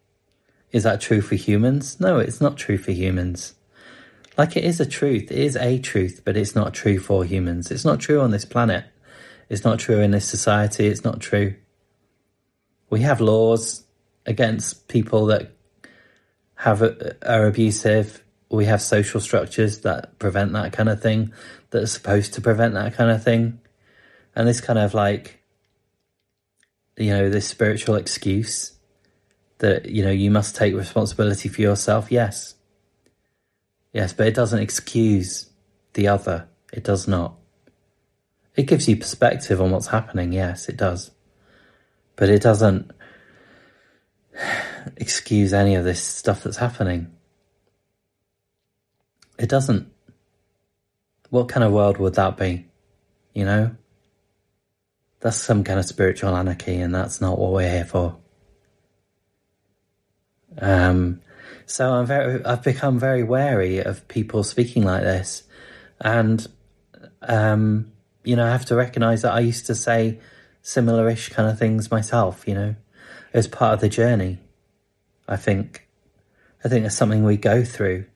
Is 0.71 0.85
that 0.85 1.01
true 1.01 1.21
for 1.21 1.35
humans? 1.35 1.99
No, 1.99 2.19
it's 2.19 2.41
not 2.41 2.57
true 2.57 2.79
for 2.79 2.93
humans. 2.93 3.55
Like 4.39 4.57
it 4.57 4.65
is 4.65 4.81
a 4.81 4.87
truth, 4.87 5.31
it 5.31 5.39
is 5.39 5.57
a 5.57 5.79
truth, 5.79 6.23
but 6.25 6.37
it's 6.37 6.55
not 6.55 6.75
true 6.75 6.99
for 6.99 7.25
humans. 7.25 7.71
It's 7.71 7.85
not 7.85 8.01
true 8.01 8.21
on 8.21 8.31
this 8.31 8.45
planet. 8.45 8.85
It's 9.49 9.65
not 9.65 9.79
true 9.79 10.01
in 10.01 10.13
this 10.13 10.29
society. 10.29 10.87
It's 10.87 11.05
not 11.05 11.21
true. 11.21 11.57
We 12.89 13.01
have 13.01 13.21
laws 13.21 13.85
against 14.27 14.89
people 14.89 15.27
that 15.27 15.53
have 16.55 16.83
uh, 16.83 16.95
are 17.27 17.47
abusive. 17.47 18.23
We 18.51 18.65
have 18.67 18.83
social 18.83 19.21
structures 19.21 19.81
that 19.81 20.19
prevent 20.19 20.53
that 20.53 20.73
kind 20.73 20.89
of 20.89 21.03
thing, 21.03 21.33
that 21.71 21.83
are 21.83 21.87
supposed 21.87 22.35
to 22.35 22.41
prevent 22.41 22.75
that 22.75 22.95
kind 22.95 23.11
of 23.11 23.23
thing. 23.23 23.61
And 24.35 24.47
this 24.47 24.61
kind 24.61 24.79
of 24.79 24.95
like, 24.95 25.43
you 26.97 27.11
know, 27.11 27.29
this 27.29 27.47
spiritual 27.47 27.97
excuse 27.97 28.81
that 29.61 29.87
you 29.87 30.03
know 30.03 30.11
you 30.11 30.31
must 30.31 30.57
take 30.57 30.75
responsibility 30.75 31.49
for 31.49 31.61
yourself 31.61 32.11
yes 32.11 32.55
yes 33.93 34.13
but 34.13 34.27
it 34.27 34.35
doesn't 34.35 34.61
excuse 34.61 35.51
the 35.95 36.09
other. 36.09 36.49
It 36.73 36.85
does 36.85 37.09
not. 37.09 37.35
It 38.57 38.65
gives 38.65 38.89
you 38.89 38.97
perspective 38.97 39.61
on 39.61 39.71
what's 39.71 39.89
happening 39.89 40.33
yes 40.33 40.69
it 40.69 40.77
does. 40.77 41.11
But 42.17 42.29
it 42.29 42.43
doesn't 42.43 42.91
excuse 44.97 45.53
any 45.53 45.75
of 45.75 45.85
this 45.85 46.03
stuff 46.03 46.43
that's 46.43 46.59
happening. 46.59 47.13
It 49.39 49.49
doesn't. 49.49 49.91
What 51.31 51.49
kind 51.49 51.65
of 51.65 51.73
world 51.73 51.99
would 51.99 52.15
that 52.15 52.37
be 52.37 52.67
you 53.35 53.45
know? 53.45 53.77
That's 55.21 55.37
some 55.37 55.65
kind 55.65 55.79
of 55.79 55.85
spiritual 55.85 56.35
anarchy 56.35 56.81
and 56.81 56.95
that's 56.95 57.21
not 57.21 57.39
what 57.39 57.53
we're 57.53 57.71
here 57.71 57.85
for. 57.85 58.17
Um, 60.59 61.21
so 61.71 61.93
I'm 61.93 62.07
very, 62.07 62.45
I've 62.45 62.65
become 62.65 62.99
very 62.99 63.23
wary 63.23 63.79
of 63.79 64.07
people 64.09 64.43
speaking 64.43 64.83
like 64.83 65.03
this, 65.03 65.45
and 66.01 66.47
um, 67.23 67.93
you 68.25 68.35
know, 68.37 68.47
I 68.47 68.51
have 68.51 68.67
to 68.67 68.75
recognise 68.75 69.23
that 69.23 69.33
I 69.33 69.41
used 69.41 69.67
to 69.67 69.75
say 69.75 70.19
similar-ish 70.63 71.29
kind 71.31 71.49
of 71.49 71.59
things 71.59 71.91
myself. 71.91 72.47
You 72.49 72.55
know, 72.55 72.75
as 73.33 73.47
part 73.47 73.75
of 73.75 73.81
the 73.81 73.89
journey. 73.89 74.39
I 75.29 75.37
think, 75.37 75.89
I 76.65 76.69
think 76.69 76.85
it's 76.85 76.97
something 76.97 77.23
we 77.23 77.37
go 77.37 77.63
through. 77.63 78.07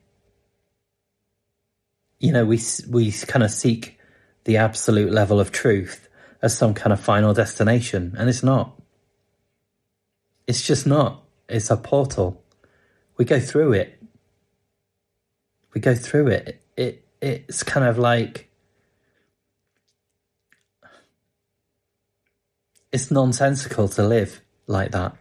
You 2.19 2.33
know, 2.33 2.45
we 2.45 2.59
we 2.89 3.11
kind 3.11 3.43
of 3.43 3.51
seek 3.51 3.97
the 4.43 4.57
absolute 4.57 5.11
level 5.11 5.39
of 5.39 5.51
truth 5.51 6.09
as 6.41 6.57
some 6.57 6.73
kind 6.73 6.91
of 6.91 6.99
final 6.99 7.33
destination, 7.33 8.15
and 8.17 8.27
it's 8.27 8.43
not. 8.43 8.81
It's 10.45 10.67
just 10.67 10.85
not. 10.85 11.23
It's 11.47 11.71
a 11.71 11.77
portal. 11.77 12.43
We 13.17 13.25
go 13.25 13.39
through 13.39 13.73
it. 13.73 14.01
We 15.73 15.81
go 15.81 15.95
through 15.95 16.27
it. 16.27 16.61
It 16.75 17.05
it's 17.21 17.63
kind 17.63 17.85
of 17.85 17.97
like 17.97 18.49
it's 22.91 23.11
nonsensical 23.11 23.87
to 23.89 24.03
live 24.03 24.41
like 24.67 24.91
that. 24.91 25.15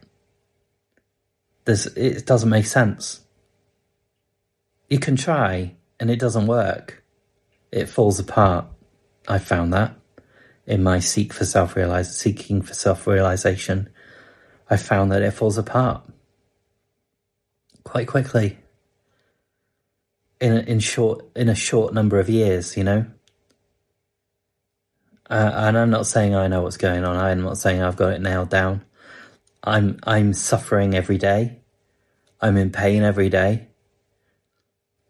There's 1.65 1.87
it 1.87 2.27
doesn't 2.27 2.51
make 2.51 2.67
sense. 2.67 3.21
You 4.89 4.99
can 4.99 5.17
try 5.17 5.75
and 5.99 6.11
it 6.11 6.19
doesn't 6.19 6.47
work. 6.47 7.03
It 7.73 7.89
falls 7.89 8.19
apart. 8.19 8.67
I 9.27 9.39
found 9.39 9.73
that 9.73 9.97
in 10.67 10.83
my 10.83 10.99
seek 10.99 11.33
for 11.33 11.45
self 11.45 11.77
realize 11.77 12.17
seeking 12.17 12.61
for 12.63 12.75
self 12.75 13.07
realization. 13.07 13.89
I 14.69 14.77
found 14.77 15.13
that 15.13 15.23
it 15.23 15.33
falls 15.33 15.59
apart 15.59 16.03
quite 17.95 18.09
quickly 18.09 18.59
in 20.41 20.53
a, 20.53 20.61
in 20.63 20.81
short 20.81 21.25
in 21.37 21.49
a 21.49 21.55
short 21.55 21.95
number 21.95 22.19
of 22.19 22.29
years, 22.29 22.77
you 22.77 22.83
know. 22.83 23.07
Uh, 25.31 25.53
and 25.55 25.79
I'm 25.79 25.91
not 25.91 26.09
saying 26.09 26.35
I 26.35 26.49
know 26.49 26.63
what's 26.63 26.77
going 26.77 27.05
on. 27.05 27.17
I'm 27.17 27.43
not 27.43 27.57
saying 27.57 27.81
I've 27.81 27.95
got 27.95 28.15
it 28.15 28.21
nailed 28.21 28.51
down. 28.51 28.85
I'm 29.63 30.01
I'm 30.03 30.33
suffering 30.33 30.97
every 30.97 31.19
day. 31.19 31.61
I'm 32.41 32.57
in 32.57 32.73
pain 32.73 33.05
every 33.05 33.29
day. 33.29 33.69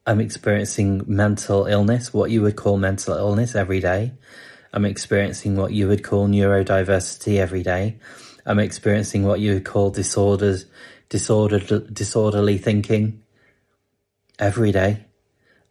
I'm 0.07 0.21
experiencing 0.21 1.05
mental 1.07 1.65
illness, 1.65 2.13
what 2.13 2.31
you 2.31 2.43
would 2.43 2.57
call 2.57 2.77
mental 2.77 3.17
illness 3.17 3.55
every 3.55 3.81
day. 3.81 4.13
I'm 4.75 4.85
experiencing 4.85 5.57
what 5.57 5.73
you 5.73 5.89
would 5.89 6.05
call 6.05 6.29
neurodiversity 6.29 7.39
every 7.39 7.63
day. 7.63 7.97
I'm 8.45 8.59
experiencing 8.59 9.25
what 9.25 9.41
you 9.41 9.55
would 9.55 9.65
call 9.65 9.89
disorders 9.89 10.67
disordered, 11.15 11.95
disorderly 11.95 12.59
thinking 12.59 13.23
every 14.37 14.73
day. 14.73 15.05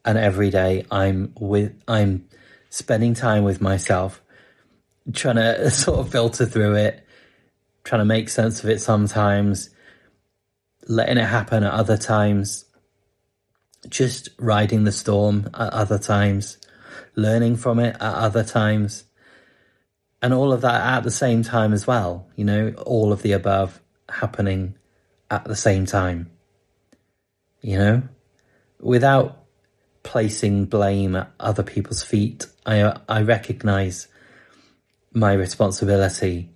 And 0.05 0.17
every 0.17 0.49
day 0.49 0.85
I'm 0.89 1.33
with, 1.37 1.73
I'm 1.85 2.29
spending 2.69 3.13
time 3.13 3.43
with 3.43 3.59
myself, 3.59 4.21
trying 5.11 5.35
to 5.35 5.69
sort 5.83 5.99
of 5.99 6.09
filter 6.09 6.45
through 6.45 6.75
it, 6.75 7.05
trying 7.83 7.99
to 7.99 8.05
make 8.05 8.29
sense 8.29 8.63
of 8.63 8.69
it 8.69 8.79
sometimes, 8.79 9.69
letting 10.87 11.17
it 11.17 11.25
happen 11.25 11.65
at 11.65 11.73
other 11.73 11.97
times, 11.97 12.63
just 13.89 14.29
riding 14.39 14.85
the 14.85 14.93
storm 14.93 15.49
at 15.53 15.73
other 15.73 15.99
times, 15.99 16.57
learning 17.15 17.57
from 17.57 17.79
it 17.79 17.95
at 17.95 18.15
other 18.15 18.45
times, 18.45 19.03
and 20.21 20.33
all 20.33 20.53
of 20.53 20.61
that 20.61 20.79
at 20.79 21.03
the 21.03 21.11
same 21.11 21.43
time 21.43 21.73
as 21.73 21.85
well. 21.85 22.29
You 22.37 22.45
know, 22.45 22.73
all 22.85 23.11
of 23.11 23.23
the 23.23 23.33
above 23.33 23.81
happening 24.07 24.75
at 25.29 25.45
the 25.45 25.55
same 25.55 25.85
time. 25.85 26.29
You 27.61 27.77
know, 27.77 28.03
without 28.79 29.43
placing 30.03 30.65
blame 30.65 31.15
at 31.15 31.31
other 31.39 31.63
people's 31.63 32.03
feet, 32.03 32.47
I 32.65 32.97
I 33.07 33.21
recognize 33.21 34.07
my 35.13 35.33
responsibility 35.33 36.49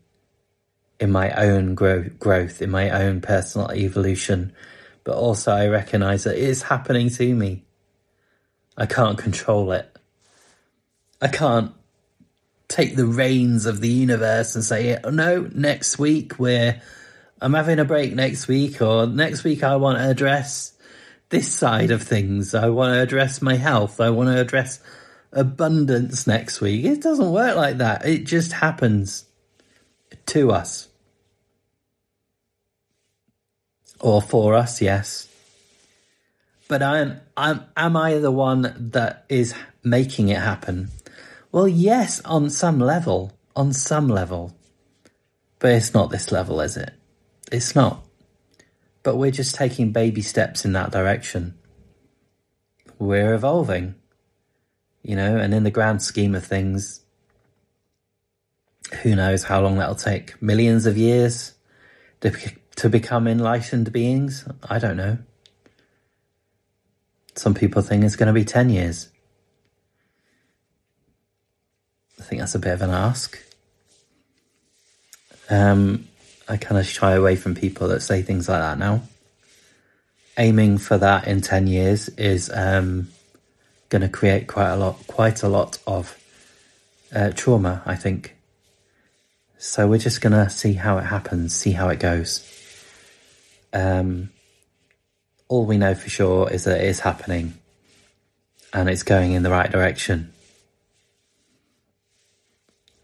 in 1.00 1.12
my 1.12 1.32
own 1.32 1.76
grow- 1.76 2.10
growth, 2.20 2.62
in 2.62 2.72
my 2.72 2.90
own 2.90 3.22
personal 3.22 3.72
evolution, 3.72 4.52
but 5.04 5.16
also 5.16 5.52
I 5.52 5.68
recognize 5.68 6.24
that 6.24 6.36
it 6.36 6.44
is 6.44 6.64
happening 6.64 7.10
to 7.12 7.36
me. 7.36 7.64
I 8.76 8.86
can't 8.86 9.18
control 9.18 9.72
it. 9.72 9.96
I 11.22 11.28
can't 11.28 11.72
take 12.68 12.96
the 12.96 13.06
reins 13.06 13.66
of 13.66 13.80
the 13.80 13.90
universe 13.90 14.56
and 14.56 14.64
say, 14.64 15.00
oh, 15.04 15.10
no, 15.10 15.50
next 15.54 15.98
week 15.98 16.38
we're, 16.38 16.82
I'm 17.41 17.53
having 17.53 17.79
a 17.79 17.86
break 17.86 18.13
next 18.13 18.48
week, 18.48 18.82
or 18.82 19.06
next 19.06 19.44
week 19.44 19.63
I 19.63 19.75
want 19.75 20.00
to 20.00 20.10
address 20.10 20.74
this 21.29 21.53
side 21.53 21.91
of 21.91 22.01
things. 22.01 22.56
I 22.56 22.70
want 22.70 22.94
to 22.94 23.01
address 23.01 23.41
my 23.41 23.56
health. 23.56 24.01
I 24.01 24.10
want 24.10 24.29
to 24.29 24.39
address 24.39 24.79
abundance 25.32 26.25
next 26.25 26.62
week. 26.62 26.86
It 26.86 27.01
doesn't 27.01 27.32
work 27.32 27.56
like 27.56 27.77
that. 27.77 28.06
It 28.06 28.24
just 28.25 28.53
happens 28.53 29.25
to 30.27 30.51
us. 30.51 30.88
Or 34.00 34.22
for 34.22 34.56
us, 34.56 34.82
yes. 34.82 35.27
But 36.67 36.84
I'm, 36.84 37.20
I'm, 37.36 37.65
am 37.75 37.96
I 37.96 38.15
the 38.15 38.32
one 38.32 38.74
that 38.91 39.25
is 39.29 39.53
making 39.84 40.29
it 40.29 40.38
happen? 40.38 40.89
Well, 41.51 41.67
yes, 41.67 42.22
on 42.25 42.50
some 42.50 42.79
level. 42.79 43.34
On 43.56 43.74
some 43.74 44.08
level. 44.08 44.56
But 45.60 45.72
it's 45.72 45.94
not 45.94 46.10
this 46.10 46.32
level, 46.32 46.62
is 46.62 46.77
it? 46.77 46.94
It's 47.51 47.75
not. 47.75 48.04
But 49.04 49.16
we're 49.16 49.32
just 49.32 49.56
taking 49.56 49.92
baby 49.92 50.22
steps 50.22 50.66
in 50.66 50.74
that 50.74 50.92
direction. 50.92 51.58
We're 53.00 53.34
evolving. 53.34 53.96
You 55.04 55.16
know, 55.16 55.38
and 55.38 55.54
in 55.54 55.63
the 55.63 55.72
grand 55.72 56.01
scheme 56.01 56.36
of 56.36 56.46
things, 56.46 57.01
who 59.04 59.16
knows 59.16 59.44
how 59.44 59.62
long 59.62 59.77
that'll 59.77 59.96
take? 59.96 60.42
Millions 60.42 60.86
of 60.86 60.98
years 60.98 61.54
to, 62.22 62.32
to 62.75 62.89
become 62.89 63.27
enlightened 63.27 63.92
beings? 63.94 64.46
I 64.63 64.80
don't 64.80 64.98
know. 64.98 65.20
Some 67.36 67.54
people 67.54 67.82
think 67.82 68.04
it's 68.04 68.16
going 68.16 68.27
to 68.27 68.34
be 68.34 68.44
10 68.44 68.70
years. 68.70 69.10
I 72.20 72.24
think 72.24 72.42
that's 72.42 72.56
a 72.56 72.60
bit 72.60 72.74
of 72.74 72.82
an 72.82 72.89
ask. 72.89 73.38
Um, 75.50 76.08
I 76.50 76.58
kind 76.58 76.80
of 76.80 76.88
shy 76.88 77.13
away 77.13 77.36
from 77.36 77.56
people 77.56 77.89
that 77.89 78.01
say 78.01 78.22
things 78.22 78.48
like 78.48 78.62
that 78.62 78.77
now. 78.77 79.01
Aiming 80.38 80.77
for 80.77 80.98
that 80.98 81.27
in 81.27 81.42
10 81.42 81.68
years 81.68 82.10
is 82.10 82.50
um, 82.54 83.10
going 83.89 84.01
to 84.01 84.10
create 84.10 84.48
quite 84.48 84.70
a 84.70 84.75
lot, 84.75 85.06
quite 85.08 85.44
a 85.44 85.50
lot 85.50 85.80
of 85.88 86.18
uh, 87.13 87.32
trauma, 87.36 87.82
I 87.86 87.96
think. 87.96 88.36
So 89.58 89.88
we're 89.88 89.98
just 89.98 90.22
going 90.22 90.34
to 90.34 90.50
see 90.50 90.74
how 90.74 91.00
it 91.00 91.06
happens, 91.06 91.56
see 91.56 91.72
how 91.72 91.89
it 91.89 92.00
goes. 92.00 92.44
Um, 93.74 94.30
all 95.48 95.66
we 95.66 95.77
know 95.77 95.96
for 95.96 96.10
sure 96.10 96.51
is 96.51 96.66
that 96.66 96.81
it 96.81 96.88
is 96.88 97.00
happening 97.00 97.55
and 98.74 98.90
it's 98.90 99.03
going 99.03 99.31
in 99.31 99.44
the 99.44 99.50
right 99.50 99.72
direction. 99.72 100.31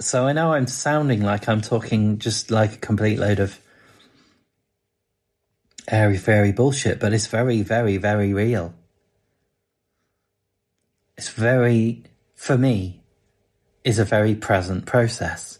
So 0.03 0.27
I 0.27 0.33
know 0.33 0.51
I'm 0.51 0.67
sounding 0.67 1.21
like 1.21 1.47
I'm 1.47 1.61
talking 1.61 2.19
just 2.19 2.51
like 2.51 2.73
a 2.73 2.77
complete 2.77 3.19
load 3.19 3.39
of 3.39 3.57
airy 5.87 6.17
fairy 6.17 6.51
bullshit, 6.51 6.99
but 6.99 7.13
it's 7.13 7.27
very, 7.27 7.61
very, 7.61 7.95
very 7.95 8.33
real. 8.33 8.73
It's 11.17 11.29
very, 11.29 12.03
for 12.35 12.57
me, 12.57 13.01
is 13.85 13.97
a 13.97 14.03
very 14.03 14.35
present 14.35 14.85
process. 14.85 15.59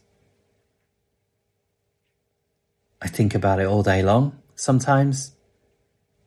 I 3.02 3.08
think 3.08 3.34
about 3.34 3.62
it 3.62 3.66
all 3.66 3.82
day 3.82 4.04
long. 4.04 4.38
Sometimes 4.56 5.32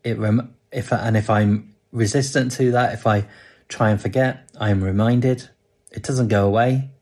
it 0.02 0.18
rem- 0.18 0.54
if 0.72 0.90
and 0.90 1.18
if 1.18 1.28
I'm 1.28 1.74
resistant 1.92 2.52
to 2.52 2.72
that, 2.72 2.94
if 2.94 3.06
I 3.06 3.26
try 3.68 3.90
and 3.90 4.00
forget, 4.00 4.48
I 4.58 4.70
am 4.70 4.82
reminded. 4.82 5.50
It 5.92 6.02
doesn't 6.02 6.28
go 6.28 6.46
away. 6.46 6.92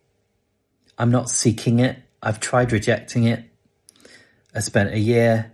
I'm 0.98 1.10
not 1.10 1.30
seeking 1.30 1.78
it. 1.78 1.98
I've 2.22 2.40
tried 2.40 2.72
rejecting 2.72 3.24
it. 3.24 3.44
I 4.54 4.60
spent 4.60 4.94
a 4.94 4.98
year, 4.98 5.52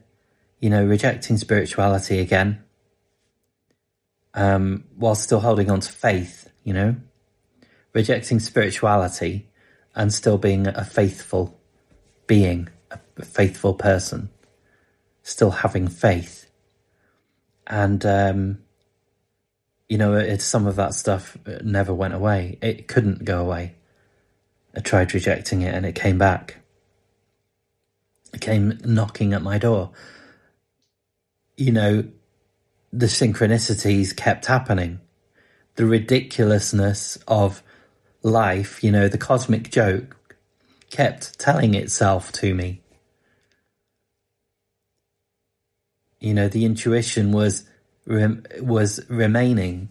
you 0.60 0.70
know, 0.70 0.84
rejecting 0.84 1.36
spirituality 1.38 2.18
again, 2.18 2.62
um, 4.34 4.84
while 4.96 5.14
still 5.14 5.40
holding 5.40 5.70
on 5.70 5.80
to 5.80 5.90
faith, 5.90 6.50
you 6.64 6.74
know, 6.74 6.96
rejecting 7.92 8.40
spirituality 8.40 9.48
and 9.94 10.12
still 10.12 10.38
being 10.38 10.66
a 10.66 10.84
faithful 10.84 11.58
being, 12.26 12.68
a 12.90 13.24
faithful 13.24 13.74
person, 13.74 14.28
still 15.22 15.50
having 15.50 15.88
faith. 15.88 16.48
And, 17.66 18.04
um, 18.06 18.58
you 19.88 19.98
know, 19.98 20.14
it, 20.14 20.40
some 20.40 20.66
of 20.66 20.76
that 20.76 20.94
stuff 20.94 21.36
never 21.64 21.92
went 21.92 22.14
away. 22.14 22.58
It 22.62 22.86
couldn't 22.86 23.24
go 23.24 23.40
away. 23.40 23.74
I 24.76 24.80
tried 24.80 25.14
rejecting 25.14 25.62
it 25.62 25.74
and 25.74 25.84
it 25.84 25.94
came 25.94 26.18
back. 26.18 26.56
It 28.32 28.40
came 28.40 28.78
knocking 28.84 29.32
at 29.32 29.42
my 29.42 29.58
door. 29.58 29.90
You 31.56 31.72
know, 31.72 32.04
the 32.92 33.06
synchronicities 33.06 34.16
kept 34.16 34.46
happening. 34.46 35.00
The 35.74 35.86
ridiculousness 35.86 37.18
of 37.26 37.62
life, 38.22 38.84
you 38.84 38.92
know, 38.92 39.08
the 39.08 39.18
cosmic 39.18 39.70
joke 39.70 40.16
kept 40.90 41.38
telling 41.38 41.74
itself 41.74 42.32
to 42.32 42.54
me. 42.54 42.82
You 46.20 46.34
know, 46.34 46.48
the 46.48 46.64
intuition 46.64 47.32
was 47.32 47.64
was 48.06 49.00
remaining. 49.08 49.88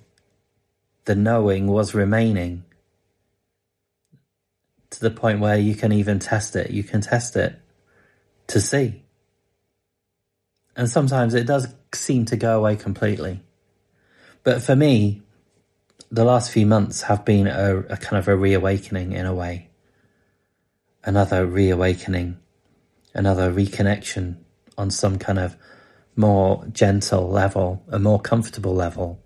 The 1.06 1.16
knowing 1.16 1.68
was 1.68 1.96
remaining 1.96 2.64
to 4.92 5.00
the 5.00 5.12
point 5.12 5.40
where 5.40 5.58
you 5.58 5.76
can 5.76 5.92
even 5.92 6.20
test 6.20 6.56
it. 6.56 6.72
You 6.72 6.84
can 6.84 7.02
test 7.02 7.36
it 7.36 7.60
to 8.48 8.60
see. 8.60 9.04
And 10.76 10.90
sometimes 10.90 11.34
it 11.34 11.46
does 11.46 11.68
seem 11.94 12.26
to 12.26 12.38
go 12.38 12.58
away 12.58 12.76
completely. 12.76 13.42
But 14.44 14.62
for 14.64 14.76
me, 14.76 15.22
the 16.12 16.24
last 16.24 16.52
few 16.52 16.66
months 16.66 17.04
have 17.04 17.26
been 17.26 17.48
a, 17.48 17.80
a 17.80 17.98
kind 17.98 18.18
of 18.18 18.28
a 18.28 18.36
reawakening 18.36 19.12
in 19.12 19.26
a 19.26 19.34
way. 19.34 19.70
Another 21.04 21.46
reawakening, 21.46 22.38
another 23.14 23.52
reconnection 23.52 24.38
on 24.78 24.90
some 24.90 25.20
kind 25.20 25.40
of 25.40 25.56
more 26.16 26.66
gentle 26.72 27.30
level, 27.30 27.84
a 27.90 28.00
more 28.00 28.20
comfortable 28.20 28.74
level 28.74 29.22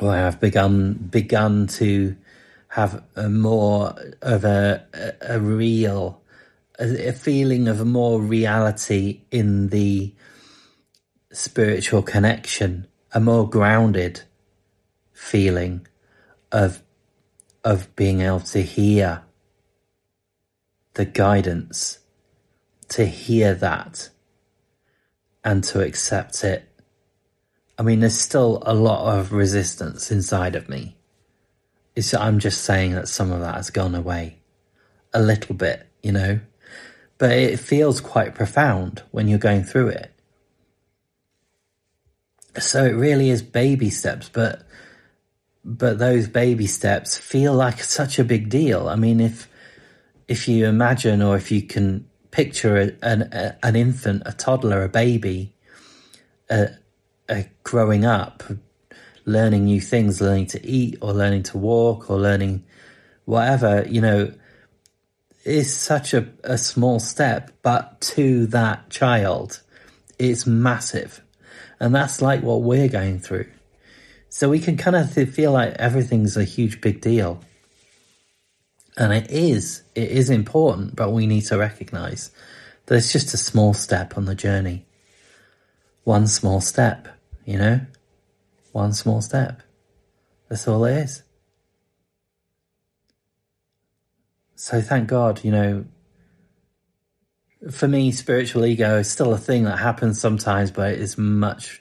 where 0.00 0.26
I've 0.26 0.40
begun 0.40 0.94
begun 0.94 1.66
to 1.68 2.16
have 2.68 3.02
a 3.14 3.28
more 3.28 3.94
of 4.22 4.44
a 4.44 4.84
a, 4.94 5.34
a 5.36 5.40
real 5.40 6.22
a, 6.78 7.08
a 7.08 7.12
feeling 7.12 7.68
of 7.68 7.84
more 7.86 8.20
reality 8.20 9.22
in 9.30 9.68
the 9.68 10.14
spiritual 11.32 12.02
connection, 12.02 12.86
a 13.12 13.20
more 13.20 13.48
grounded 13.48 14.22
feeling 15.12 15.86
of 16.52 16.82
of 17.64 17.94
being 17.96 18.20
able 18.20 18.40
to 18.40 18.62
hear 18.62 19.22
the 20.94 21.04
guidance, 21.04 21.98
to 22.88 23.04
hear 23.04 23.54
that 23.54 24.10
and 25.44 25.62
to 25.64 25.80
accept 25.80 26.42
it 26.42 26.68
I 27.78 27.82
mean, 27.82 28.00
there's 28.00 28.18
still 28.18 28.62
a 28.64 28.74
lot 28.74 29.18
of 29.18 29.32
resistance 29.32 30.10
inside 30.10 30.56
of 30.56 30.68
me. 30.68 30.96
It's, 31.94 32.14
I'm 32.14 32.38
just 32.38 32.62
saying 32.64 32.92
that 32.92 33.08
some 33.08 33.32
of 33.32 33.40
that 33.40 33.56
has 33.56 33.70
gone 33.70 33.94
away 33.94 34.38
a 35.12 35.20
little 35.20 35.54
bit, 35.54 35.86
you 36.02 36.12
know, 36.12 36.40
but 37.18 37.32
it 37.32 37.58
feels 37.58 38.00
quite 38.00 38.34
profound 38.34 39.02
when 39.10 39.28
you're 39.28 39.38
going 39.38 39.64
through 39.64 39.88
it. 39.88 40.12
So 42.58 42.84
it 42.84 42.92
really 42.92 43.30
is 43.30 43.42
baby 43.42 43.90
steps, 43.90 44.30
but 44.30 44.62
but 45.64 45.98
those 45.98 46.28
baby 46.28 46.66
steps 46.66 47.18
feel 47.18 47.52
like 47.52 47.82
such 47.82 48.18
a 48.18 48.24
big 48.24 48.48
deal. 48.48 48.88
I 48.88 48.96
mean, 48.96 49.20
if 49.20 49.48
if 50.28 50.48
you 50.48 50.66
imagine 50.66 51.22
or 51.22 51.36
if 51.36 51.50
you 51.50 51.62
can 51.62 52.08
picture 52.30 52.76
a, 52.76 52.92
an, 53.02 53.22
a, 53.32 53.56
an 53.62 53.76
infant, 53.76 54.22
a 54.26 54.32
toddler, 54.32 54.84
a 54.84 54.88
baby, 54.88 55.54
uh, 56.50 56.54
uh, 56.54 56.66
Uh, 57.28 57.42
growing 57.64 58.04
up, 58.04 58.44
learning 59.24 59.64
new 59.64 59.80
things, 59.80 60.20
learning 60.20 60.46
to 60.46 60.64
eat 60.64 60.96
or 61.00 61.12
learning 61.12 61.42
to 61.42 61.58
walk 61.58 62.08
or 62.08 62.18
learning 62.18 62.64
whatever, 63.24 63.84
you 63.88 64.00
know, 64.00 64.32
is 65.44 65.74
such 65.74 66.14
a, 66.14 66.28
a 66.44 66.56
small 66.56 66.98
step, 66.98 67.50
but 67.62 68.00
to 68.00 68.46
that 68.46 68.88
child, 68.90 69.60
it's 70.18 70.46
massive. 70.46 71.20
And 71.78 71.94
that's 71.94 72.22
like 72.22 72.42
what 72.42 72.62
we're 72.62 72.88
going 72.88 73.20
through. 73.20 73.46
So 74.28 74.48
we 74.48 74.58
can 74.58 74.76
kind 74.76 74.96
of 74.96 75.12
feel 75.12 75.52
like 75.52 75.74
everything's 75.74 76.36
a 76.36 76.44
huge 76.44 76.80
big 76.80 77.00
deal. 77.00 77.40
And 78.96 79.12
it 79.12 79.30
is, 79.30 79.82
it 79.94 80.10
is 80.10 80.30
important, 80.30 80.96
but 80.96 81.12
we 81.12 81.26
need 81.26 81.42
to 81.42 81.58
recognize 81.58 82.30
that 82.86 82.96
it's 82.96 83.12
just 83.12 83.34
a 83.34 83.38
small 83.38 83.74
step 83.74 84.16
on 84.16 84.24
the 84.24 84.34
journey. 84.34 84.86
One 86.04 86.26
small 86.26 86.60
step, 86.60 87.08
you 87.46 87.56
know? 87.56 87.80
One 88.72 88.92
small 88.92 89.22
step. 89.22 89.62
That's 90.48 90.68
all 90.68 90.84
it 90.84 90.96
is. 90.98 91.22
So 94.54 94.80
thank 94.80 95.08
God, 95.08 95.42
you 95.44 95.50
know, 95.50 95.84
for 97.70 97.88
me, 97.88 98.12
spiritual 98.12 98.64
ego 98.66 98.98
is 98.98 99.10
still 99.10 99.32
a 99.32 99.38
thing 99.38 99.64
that 99.64 99.78
happens 99.78 100.20
sometimes, 100.20 100.70
but 100.70 100.92
it 100.92 101.00
is 101.00 101.16
much 101.16 101.80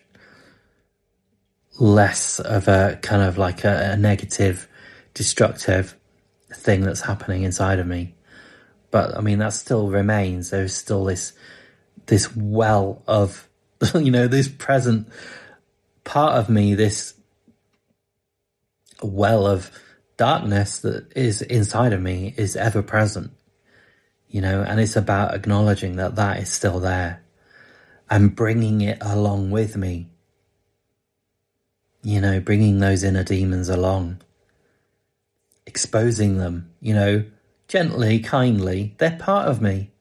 less 1.80 2.40
of 2.40 2.68
a 2.68 2.98
kind 3.02 3.22
of 3.22 3.38
like 3.38 3.64
a, 3.64 3.92
a 3.94 3.98
negative, 3.98 4.68
destructive 5.14 5.96
thing 6.54 6.82
that's 6.82 7.02
happening 7.02 7.44
inside 7.44 7.80
of 7.80 7.88
me. 7.88 8.16
But 8.92 9.18
I 9.18 9.22
mean, 9.22 9.40
that 9.40 9.54
still 9.54 9.90
remains. 9.90 10.50
There's 10.50 10.76
still 10.76 11.04
this, 11.06 11.34
this 12.06 12.36
well 12.36 13.04
of, 13.08 13.48
you 13.96 14.12
know, 14.12 14.28
this 14.28 14.48
present 14.48 15.08
part 16.06 16.38
of 16.38 16.50
me, 16.50 16.74
this 16.74 17.14
well 19.02 19.46
of 19.46 19.70
darkness 20.16 20.80
that 20.80 21.12
is 21.18 21.42
inside 21.42 21.92
of 21.92 22.02
me 22.02 22.34
is 22.38 22.56
ever 22.56 22.82
present, 22.82 23.32
you 24.30 24.40
know, 24.40 24.62
and 24.62 24.80
it's 24.80 24.96
about 24.96 25.36
acknowledging 25.36 25.98
that 25.98 26.16
that 26.16 26.40
is 26.40 26.50
still 26.50 26.80
there 26.80 27.22
and 28.10 28.34
bringing 28.34 28.80
it 28.80 28.98
along 29.02 29.52
with 29.52 29.76
me, 29.76 30.10
you 32.02 32.22
know, 32.22 32.40
bringing 32.40 32.80
those 32.80 33.04
inner 33.04 33.24
demons 33.24 33.68
along 33.68 34.22
exposing 35.66 36.38
them, 36.38 36.72
you 36.82 36.94
know, 36.94 37.26
gently, 37.68 38.20
kindly. 38.20 38.96
They're 38.98 39.18
part 39.20 39.48
of 39.48 39.62
me. 39.62 39.92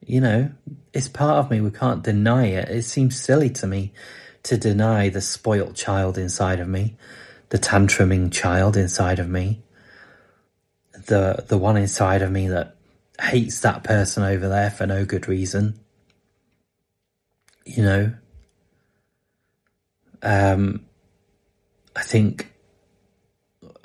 You 0.00 0.20
know, 0.20 0.50
it's 0.92 1.08
part 1.08 1.38
of 1.38 1.50
me. 1.50 1.60
We 1.60 1.70
can't 1.70 2.02
deny 2.02 2.46
it. 2.46 2.68
It 2.68 2.82
seems 2.82 3.18
silly 3.18 3.50
to 3.50 3.66
me 3.66 3.92
to 4.44 4.56
deny 4.56 5.08
the 5.08 5.20
spoilt 5.20 5.74
child 5.74 6.16
inside 6.16 6.60
of 6.60 6.68
me, 6.68 6.96
the 7.48 7.58
tantruming 7.58 8.32
child 8.32 8.76
inside 8.76 9.18
of 9.18 9.28
me, 9.28 9.62
the 11.06 11.44
the 11.48 11.58
one 11.58 11.76
inside 11.76 12.22
of 12.22 12.30
me 12.30 12.48
that 12.48 12.76
hates 13.20 13.60
that 13.60 13.84
person 13.84 14.22
over 14.22 14.48
there 14.48 14.70
for 14.70 14.86
no 14.86 15.04
good 15.04 15.28
reason. 15.28 15.78
You 17.66 17.82
know, 17.82 18.12
um, 20.22 20.84
I 21.96 22.02
think 22.02 22.52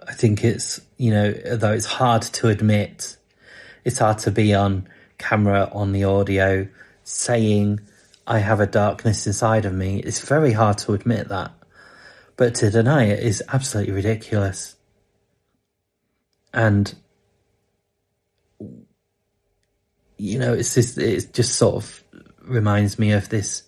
I 0.10 0.14
think 0.14 0.44
it's, 0.44 0.82
you 0.98 1.12
know, 1.12 1.32
though 1.32 1.72
it's 1.72 1.86
hard 1.86 2.24
to 2.24 2.48
admit, 2.48 3.18
it's 3.86 4.00
hard 4.00 4.18
to 4.20 4.32
be 4.32 4.56
on 4.56 4.88
camera, 5.20 5.70
on 5.72 5.92
the 5.92 6.04
audio, 6.04 6.68
saying, 7.04 7.80
I 8.30 8.40
have 8.40 8.62
a 8.62 8.68
darkness 8.68 9.28
inside 9.28 9.66
of 9.66 9.74
me. 9.74 10.00
It's 10.00 10.22
very 10.22 10.54
hard 10.54 10.78
to 10.80 10.94
admit 10.94 11.28
that. 11.28 11.52
But 12.38 12.56
to 12.56 12.70
deny 12.70 13.06
it 13.06 13.22
is 13.22 13.44
absolutely 13.50 13.94
ridiculous. 13.94 14.76
And, 16.54 16.96
you 20.18 20.40
know, 20.40 20.54
it's 20.54 20.76
just, 20.76 20.98
it 20.98 21.34
just 21.34 21.56
sort 21.56 21.76
of 21.76 22.04
reminds 22.42 22.98
me 22.98 23.12
of 23.12 23.28
this 23.28 23.64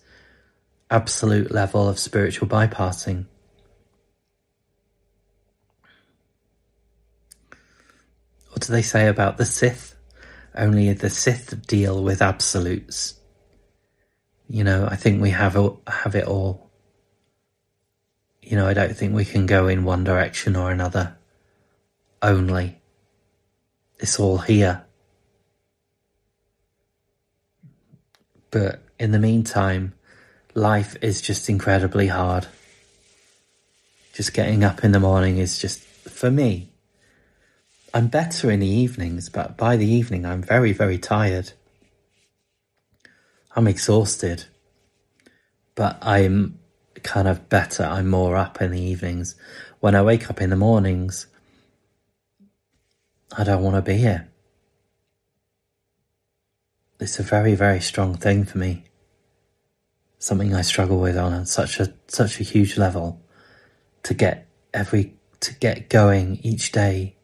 absolute 0.90 1.50
level 1.50 1.88
of 1.88 1.98
spiritual 1.98 2.48
bypassing 2.48 3.26
What 8.62 8.68
do 8.68 8.74
they 8.74 8.82
say 8.82 9.08
about 9.08 9.38
the 9.38 9.44
Sith? 9.44 9.96
Only 10.54 10.92
the 10.92 11.10
Sith 11.10 11.66
deal 11.66 12.04
with 12.04 12.22
absolutes. 12.22 13.14
You 14.48 14.64
know, 14.64 14.86
I 14.90 14.96
think 14.96 15.22
we 15.22 15.30
have 15.30 15.54
have 15.86 16.14
it 16.14 16.26
all. 16.26 16.70
You 18.42 18.56
know, 18.56 18.66
I 18.66 18.74
don't 18.74 18.96
think 18.96 19.14
we 19.14 19.24
can 19.24 19.46
go 19.46 19.68
in 19.68 19.84
one 19.84 20.04
direction 20.04 20.56
or 20.56 20.70
another. 20.70 21.16
Only. 22.20 22.80
It's 23.98 24.18
all 24.18 24.38
here. 24.38 24.84
But 28.50 28.82
in 28.98 29.12
the 29.12 29.18
meantime, 29.18 29.94
life 30.54 30.96
is 31.00 31.20
just 31.20 31.48
incredibly 31.48 32.08
hard. 32.08 32.46
Just 34.12 34.34
getting 34.34 34.62
up 34.62 34.84
in 34.84 34.92
the 34.92 35.00
morning 35.00 35.38
is 35.38 35.58
just, 35.58 35.80
for 35.80 36.30
me, 36.30 36.72
I'm 37.94 38.08
better 38.08 38.50
in 38.50 38.60
the 38.60 38.66
evenings, 38.66 39.28
but 39.28 39.56
by 39.56 39.76
the 39.76 39.86
evening 39.86 40.26
I'm 40.26 40.42
very, 40.42 40.72
very 40.72 40.98
tired. 40.98 41.52
I'm 43.54 43.66
exhausted, 43.66 44.46
but 45.74 45.98
I'm 46.02 46.58
kind 47.02 47.28
of 47.28 47.48
better. 47.48 47.84
I'm 47.84 48.08
more 48.08 48.36
up 48.36 48.60
in 48.60 48.72
the 48.72 48.80
evenings. 48.80 49.34
When 49.80 49.94
I 49.94 50.02
wake 50.02 50.30
up 50.30 50.40
in 50.40 50.50
the 50.50 50.56
mornings, 50.56 51.26
I 53.36 53.44
don't 53.44 53.62
want 53.62 53.76
to 53.76 53.82
be 53.82 53.98
here. 53.98 54.28
It's 57.00 57.18
a 57.18 57.22
very, 57.24 57.54
very 57.54 57.80
strong 57.80 58.14
thing 58.16 58.44
for 58.44 58.58
me. 58.58 58.84
Something 60.18 60.54
I 60.54 60.62
struggle 60.62 61.00
with 61.00 61.16
on 61.16 61.46
such 61.46 61.80
a 61.80 61.92
such 62.06 62.38
a 62.38 62.44
huge 62.44 62.78
level 62.78 63.20
to 64.04 64.14
get 64.14 64.46
every 64.72 65.14
to 65.40 65.54
get 65.54 65.88
going 65.88 66.38
each 66.44 66.70
day 66.70 67.16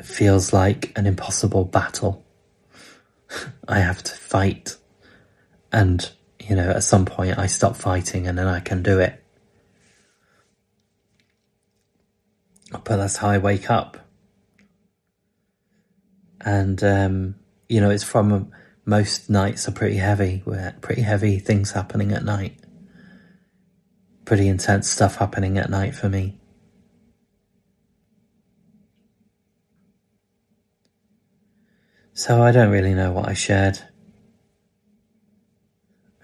feels 0.00 0.54
like 0.54 0.96
an 0.96 1.06
impossible 1.06 1.66
battle. 1.66 2.24
I 3.68 3.80
have 3.80 4.02
to 4.02 4.14
fight. 4.14 4.76
And, 5.72 6.10
you 6.40 6.56
know, 6.56 6.70
at 6.70 6.82
some 6.82 7.04
point 7.04 7.38
I 7.38 7.46
stop 7.46 7.76
fighting 7.76 8.26
and 8.26 8.36
then 8.36 8.46
I 8.46 8.60
can 8.60 8.82
do 8.82 8.98
it. 9.00 9.22
But 12.72 12.96
that's 12.96 13.16
how 13.16 13.28
I 13.28 13.38
wake 13.38 13.70
up. 13.70 13.98
And, 16.40 16.82
um, 16.82 17.34
you 17.68 17.80
know, 17.80 17.90
it's 17.90 18.04
from 18.04 18.52
most 18.84 19.28
nights 19.30 19.68
are 19.68 19.72
pretty 19.72 19.96
heavy, 19.96 20.42
pretty 20.80 21.02
heavy 21.02 21.38
things 21.38 21.72
happening 21.72 22.12
at 22.12 22.24
night. 22.24 22.58
Pretty 24.24 24.48
intense 24.48 24.88
stuff 24.88 25.16
happening 25.16 25.58
at 25.58 25.70
night 25.70 25.94
for 25.94 26.08
me. 26.08 26.40
So 32.14 32.42
I 32.42 32.52
don't 32.52 32.70
really 32.70 32.94
know 32.94 33.12
what 33.12 33.28
I 33.28 33.34
shared. 33.34 33.80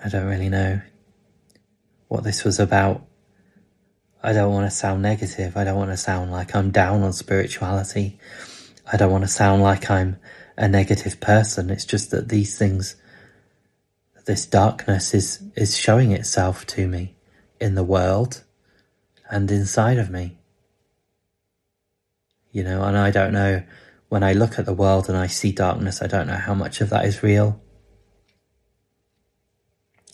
I 0.07 0.09
don't 0.09 0.27
really 0.27 0.49
know 0.49 0.81
what 2.07 2.23
this 2.23 2.45
was 2.45 2.61
about. 2.61 3.05
I 4.23 4.33
don't 4.33 4.53
want 4.53 4.71
to 4.71 4.71
sound 4.71 5.03
negative. 5.03 5.57
I 5.57 5.65
don't 5.65 5.77
want 5.77 5.91
to 5.91 5.97
sound 5.97 6.31
like 6.31 6.55
I'm 6.55 6.71
down 6.71 7.03
on 7.03 7.13
spirituality. 7.13 8.17
I 8.93 8.99
don't 8.99 9.11
want 9.11 9.25
to 9.25 9.29
sound 9.29 9.65
like 9.65 9.91
I'm 9.91 10.17
a 10.57 10.69
negative 10.69 11.19
person. 11.21 11.71
It's 11.71 11.85
just 11.85 12.13
that 12.13 12.29
these 12.29 12.57
things, 12.57 12.95
this 14.27 14.47
darkness 14.47 15.13
is, 15.13 15.43
is 15.57 15.77
showing 15.77 16.13
itself 16.13 16.65
to 16.67 16.87
me 16.87 17.17
in 17.61 17.75
the 17.75 17.83
world 17.83 18.45
and 19.29 19.51
inside 19.51 19.99
of 19.99 20.09
me. 20.09 20.39
You 22.53 22.63
know, 22.63 22.85
and 22.85 22.97
I 22.97 23.11
don't 23.11 23.33
know 23.33 23.65
when 24.09 24.23
I 24.23 24.35
look 24.35 24.57
at 24.57 24.67
the 24.67 24.73
world 24.73 25.09
and 25.09 25.19
I 25.19 25.27
see 25.27 25.51
darkness, 25.51 26.01
I 26.01 26.07
don't 26.07 26.29
know 26.29 26.37
how 26.37 26.55
much 26.55 26.81
of 26.81 26.91
that 26.91 27.07
is 27.07 27.25
real 27.25 27.61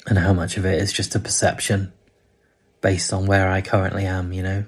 and 0.06 0.18
how 0.18 0.32
much 0.32 0.56
of 0.56 0.66
it 0.66 0.80
is 0.80 0.92
just 0.92 1.14
a 1.14 1.20
perception 1.20 1.92
based 2.80 3.12
on 3.12 3.26
where 3.26 3.48
I 3.48 3.60
currently 3.60 4.06
am, 4.06 4.32
you 4.32 4.42
know. 4.42 4.64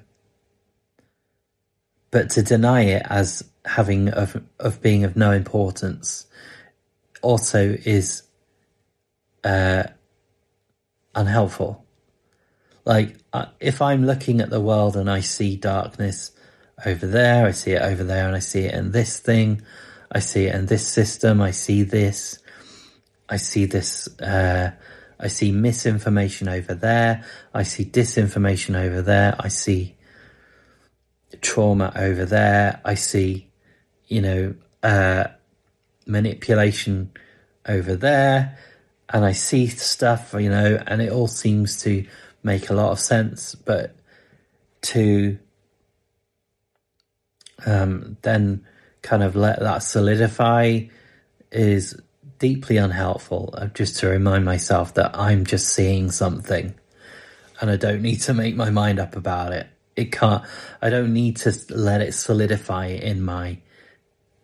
But 2.10 2.30
to 2.30 2.42
deny 2.42 2.82
it 2.82 3.02
as 3.10 3.42
having 3.64 4.08
of 4.08 4.40
of 4.60 4.80
being 4.80 5.04
of 5.04 5.16
no 5.16 5.32
importance 5.32 6.26
also 7.22 7.76
is 7.84 8.22
uh, 9.42 9.84
unhelpful. 11.14 11.84
Like 12.84 13.16
uh, 13.32 13.46
if 13.60 13.82
I'm 13.82 14.06
looking 14.06 14.40
at 14.40 14.50
the 14.50 14.60
world 14.60 14.96
and 14.96 15.10
I 15.10 15.20
see 15.20 15.56
darkness 15.56 16.30
over 16.84 17.06
there, 17.06 17.46
I 17.46 17.50
see 17.52 17.72
it 17.72 17.82
over 17.82 18.04
there, 18.04 18.26
and 18.26 18.36
I 18.36 18.40
see 18.40 18.64
it 18.64 18.74
in 18.74 18.92
this 18.92 19.18
thing. 19.18 19.62
I 20.12 20.20
see 20.20 20.46
it 20.46 20.54
in 20.54 20.66
this 20.66 20.86
system. 20.86 21.40
I 21.40 21.50
see 21.50 21.82
this. 21.82 22.38
I 23.28 23.38
see 23.38 23.64
this. 23.64 24.08
Uh, 24.20 24.72
I 25.24 25.28
see 25.28 25.52
misinformation 25.52 26.48
over 26.48 26.74
there. 26.74 27.24
I 27.54 27.62
see 27.62 27.86
disinformation 27.86 28.76
over 28.76 29.00
there. 29.00 29.34
I 29.40 29.48
see 29.48 29.96
trauma 31.40 31.94
over 31.96 32.26
there. 32.26 32.82
I 32.84 32.94
see, 32.94 33.48
you 34.06 34.20
know, 34.20 34.54
uh, 34.82 35.24
manipulation 36.06 37.10
over 37.66 37.96
there. 37.96 38.58
And 39.08 39.24
I 39.24 39.32
see 39.32 39.66
stuff, 39.68 40.34
you 40.38 40.50
know, 40.50 40.78
and 40.86 41.00
it 41.00 41.10
all 41.10 41.28
seems 41.28 41.80
to 41.84 42.06
make 42.42 42.68
a 42.68 42.74
lot 42.74 42.92
of 42.92 43.00
sense. 43.00 43.54
But 43.54 43.96
to 44.82 45.38
um, 47.64 48.18
then 48.20 48.66
kind 49.00 49.22
of 49.22 49.36
let 49.36 49.58
that 49.60 49.78
solidify 49.78 50.80
is 51.50 51.98
deeply 52.44 52.76
unhelpful. 52.76 53.54
Uh, 53.56 53.68
just 53.68 53.96
to 53.96 54.06
remind 54.06 54.44
myself 54.44 54.92
that 54.92 55.18
I'm 55.18 55.46
just 55.46 55.66
seeing 55.66 56.10
something 56.10 56.74
and 57.58 57.70
I 57.70 57.76
don't 57.76 58.02
need 58.02 58.20
to 58.22 58.34
make 58.34 58.54
my 58.54 58.68
mind 58.68 58.98
up 58.98 59.16
about 59.16 59.54
it. 59.54 59.66
It 59.96 60.12
can't, 60.12 60.44
I 60.82 60.90
don't 60.90 61.14
need 61.14 61.38
to 61.38 61.58
let 61.70 62.02
it 62.02 62.12
solidify 62.12 62.88
in 62.88 63.22
my, 63.22 63.56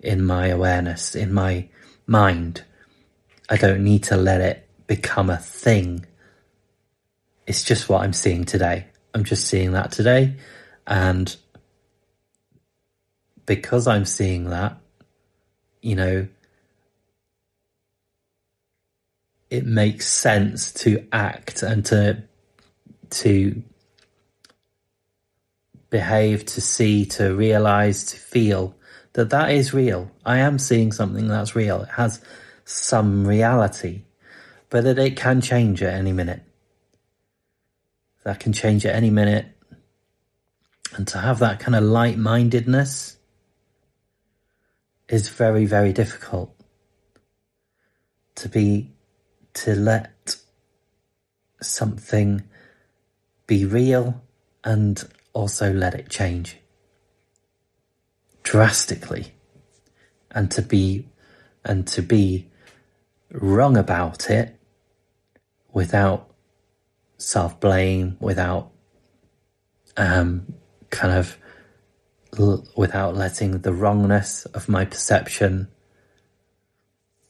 in 0.03 0.25
my 0.25 0.47
awareness, 0.47 1.15
in 1.15 1.31
my 1.35 1.69
mind. 2.07 2.65
I 3.51 3.59
don't 3.59 3.85
need 3.85 4.05
to 4.05 4.17
let 4.17 4.41
it 4.41 4.67
become 4.87 5.29
a 5.29 5.37
thing. 5.37 6.07
It's 7.47 7.63
just 7.63 7.91
what 7.91 8.01
I'm 8.01 8.15
seeing 8.15 8.47
today. 8.47 8.87
I'm 9.13 9.25
just 9.25 9.47
seeing 9.47 9.73
that 9.73 9.93
today. 9.93 10.37
And 10.87 11.37
because 13.45 13.87
I'm 13.87 14.07
seeing 14.07 14.45
that, 14.45 14.79
you 15.83 15.97
know, 15.97 16.29
it 19.51 19.67
makes 19.67 20.09
sense 20.09 20.73
to 20.73 21.07
act 21.13 21.63
and 21.63 21.85
to 21.87 22.23
to 23.11 23.63
behave, 25.91 26.47
to 26.47 26.61
see, 26.61 27.05
to 27.05 27.35
realize, 27.35 28.05
to 28.07 28.17
feel 28.17 28.77
that 29.15 29.31
that 29.31 29.51
is 29.51 29.75
real. 29.75 30.11
I 30.25 30.39
am 30.39 30.59
seeing 30.59 30.93
something 30.93 31.27
that's 31.27 31.57
real. 31.57 31.83
It 31.83 31.89
has 31.89 32.21
some 32.65 33.27
reality, 33.27 34.03
but 34.71 34.85
that 34.85 34.99
it 34.99 35.17
can 35.17 35.41
change 35.41 35.83
at 35.83 35.95
any 35.95 36.13
minute. 36.13 36.43
That 38.23 38.39
can 38.39 38.53
change 38.53 38.87
at 38.87 38.95
any 38.95 39.11
minute. 39.11 39.47
And 40.95 41.09
to 41.09 41.19
have 41.19 41.41
that 41.41 41.59
kind 41.59 41.75
of 41.75 41.83
light 41.83 42.19
mindedness 42.19 43.17
is 45.09 45.29
very, 45.29 45.67
very 45.67 45.93
difficult. 45.93 46.55
To 48.37 48.49
be, 48.49 48.90
to 49.55 49.75
let 49.75 50.37
something 51.61 52.43
be 53.47 53.65
real 53.65 54.23
and 54.65 55.09
also 55.33 55.73
let 55.73 55.95
it 55.95 56.09
change 56.09 56.57
drastically 58.43 59.35
and 60.31 60.51
to 60.51 60.63
be 60.63 61.07
and 61.65 61.87
to 61.87 62.03
be 62.03 62.49
wrong 63.33 63.77
about 63.77 64.31
it 64.31 64.59
without 65.73 66.31
self 67.19 67.61
blame, 67.61 68.17
without 68.21 68.71
um, 69.97 70.55
kind 70.91 71.15
of 71.15 71.37
l- 72.39 72.67
without 72.77 73.15
letting 73.15 73.59
the 73.61 73.73
wrongness 73.73 74.47
of 74.47 74.69
my 74.69 74.85
perception 74.85 75.69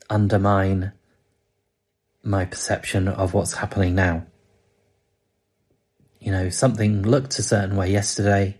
undermine 0.09 0.93
my 2.23 2.45
perception 2.45 3.09
of 3.09 3.35
what's 3.35 3.55
happening 3.55 3.95
now. 3.95 4.27
You 6.21 6.33
know, 6.33 6.51
something 6.51 7.03
looked 7.03 7.39
a 7.39 7.43
certain 7.43 7.77
way 7.77 7.91
yesterday. 7.91 8.59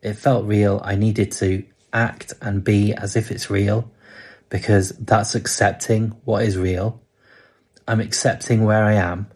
It 0.00 0.14
felt 0.14 0.46
real. 0.46 0.80
I 0.84 0.94
needed 0.94 1.32
to 1.32 1.64
act 1.92 2.32
and 2.40 2.62
be 2.62 2.94
as 2.94 3.16
if 3.16 3.30
it's 3.30 3.50
real 3.50 3.90
because 4.48 4.90
that's 4.90 5.34
accepting 5.34 6.10
what 6.24 6.44
is 6.44 6.56
real. 6.56 7.00
I'm 7.88 8.00
accepting 8.00 8.64
where 8.64 8.84
I 8.84 8.94
am. 8.94 9.28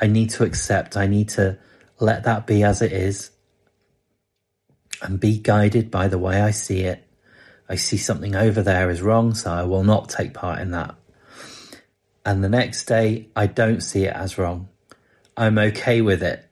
I 0.00 0.06
need 0.06 0.30
to 0.30 0.44
accept, 0.44 0.96
I 0.96 1.06
need 1.06 1.28
to 1.30 1.58
let 2.00 2.24
that 2.24 2.46
be 2.46 2.64
as 2.64 2.82
it 2.82 2.92
is 2.92 3.30
and 5.02 5.20
be 5.20 5.38
guided 5.38 5.90
by 5.90 6.08
the 6.08 6.18
way 6.18 6.40
I 6.40 6.50
see 6.50 6.80
it. 6.80 7.04
I 7.68 7.76
see 7.76 7.96
something 7.96 8.34
over 8.34 8.62
there 8.62 8.90
is 8.90 9.02
wrong, 9.02 9.34
so 9.34 9.52
I 9.52 9.62
will 9.64 9.84
not 9.84 10.08
take 10.08 10.34
part 10.34 10.60
in 10.60 10.70
that. 10.72 10.94
And 12.24 12.42
the 12.42 12.48
next 12.48 12.84
day, 12.86 13.28
I 13.34 13.46
don't 13.46 13.80
see 13.80 14.04
it 14.04 14.14
as 14.14 14.38
wrong. 14.38 14.68
I'm 15.36 15.58
okay 15.58 16.00
with 16.00 16.22
it. 16.22 16.48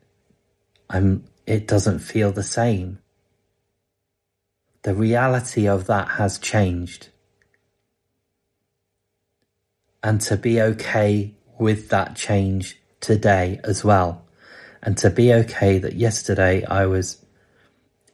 I'm, 0.89 1.25
it 1.47 1.69
doesn't 1.69 2.01
feel 2.01 2.33
the 2.33 2.43
same. 2.43 2.99
The 4.83 4.95
reality 4.95 5.69
of 5.69 5.87
that 5.87 6.09
has 6.09 6.39
changed 6.39 7.11
and 10.03 10.21
to 10.23 10.37
be 10.37 10.61
okay 10.61 11.35
with 11.59 11.91
that 11.91 12.17
change 12.17 12.81
today 13.01 13.61
as 13.65 13.85
well. 13.85 14.25
And 14.83 14.97
to 14.99 15.11
be 15.11 15.33
okay 15.35 15.79
that 15.79 15.95
yesterday 15.95 16.65
I 16.65 16.87
was 16.87 17.23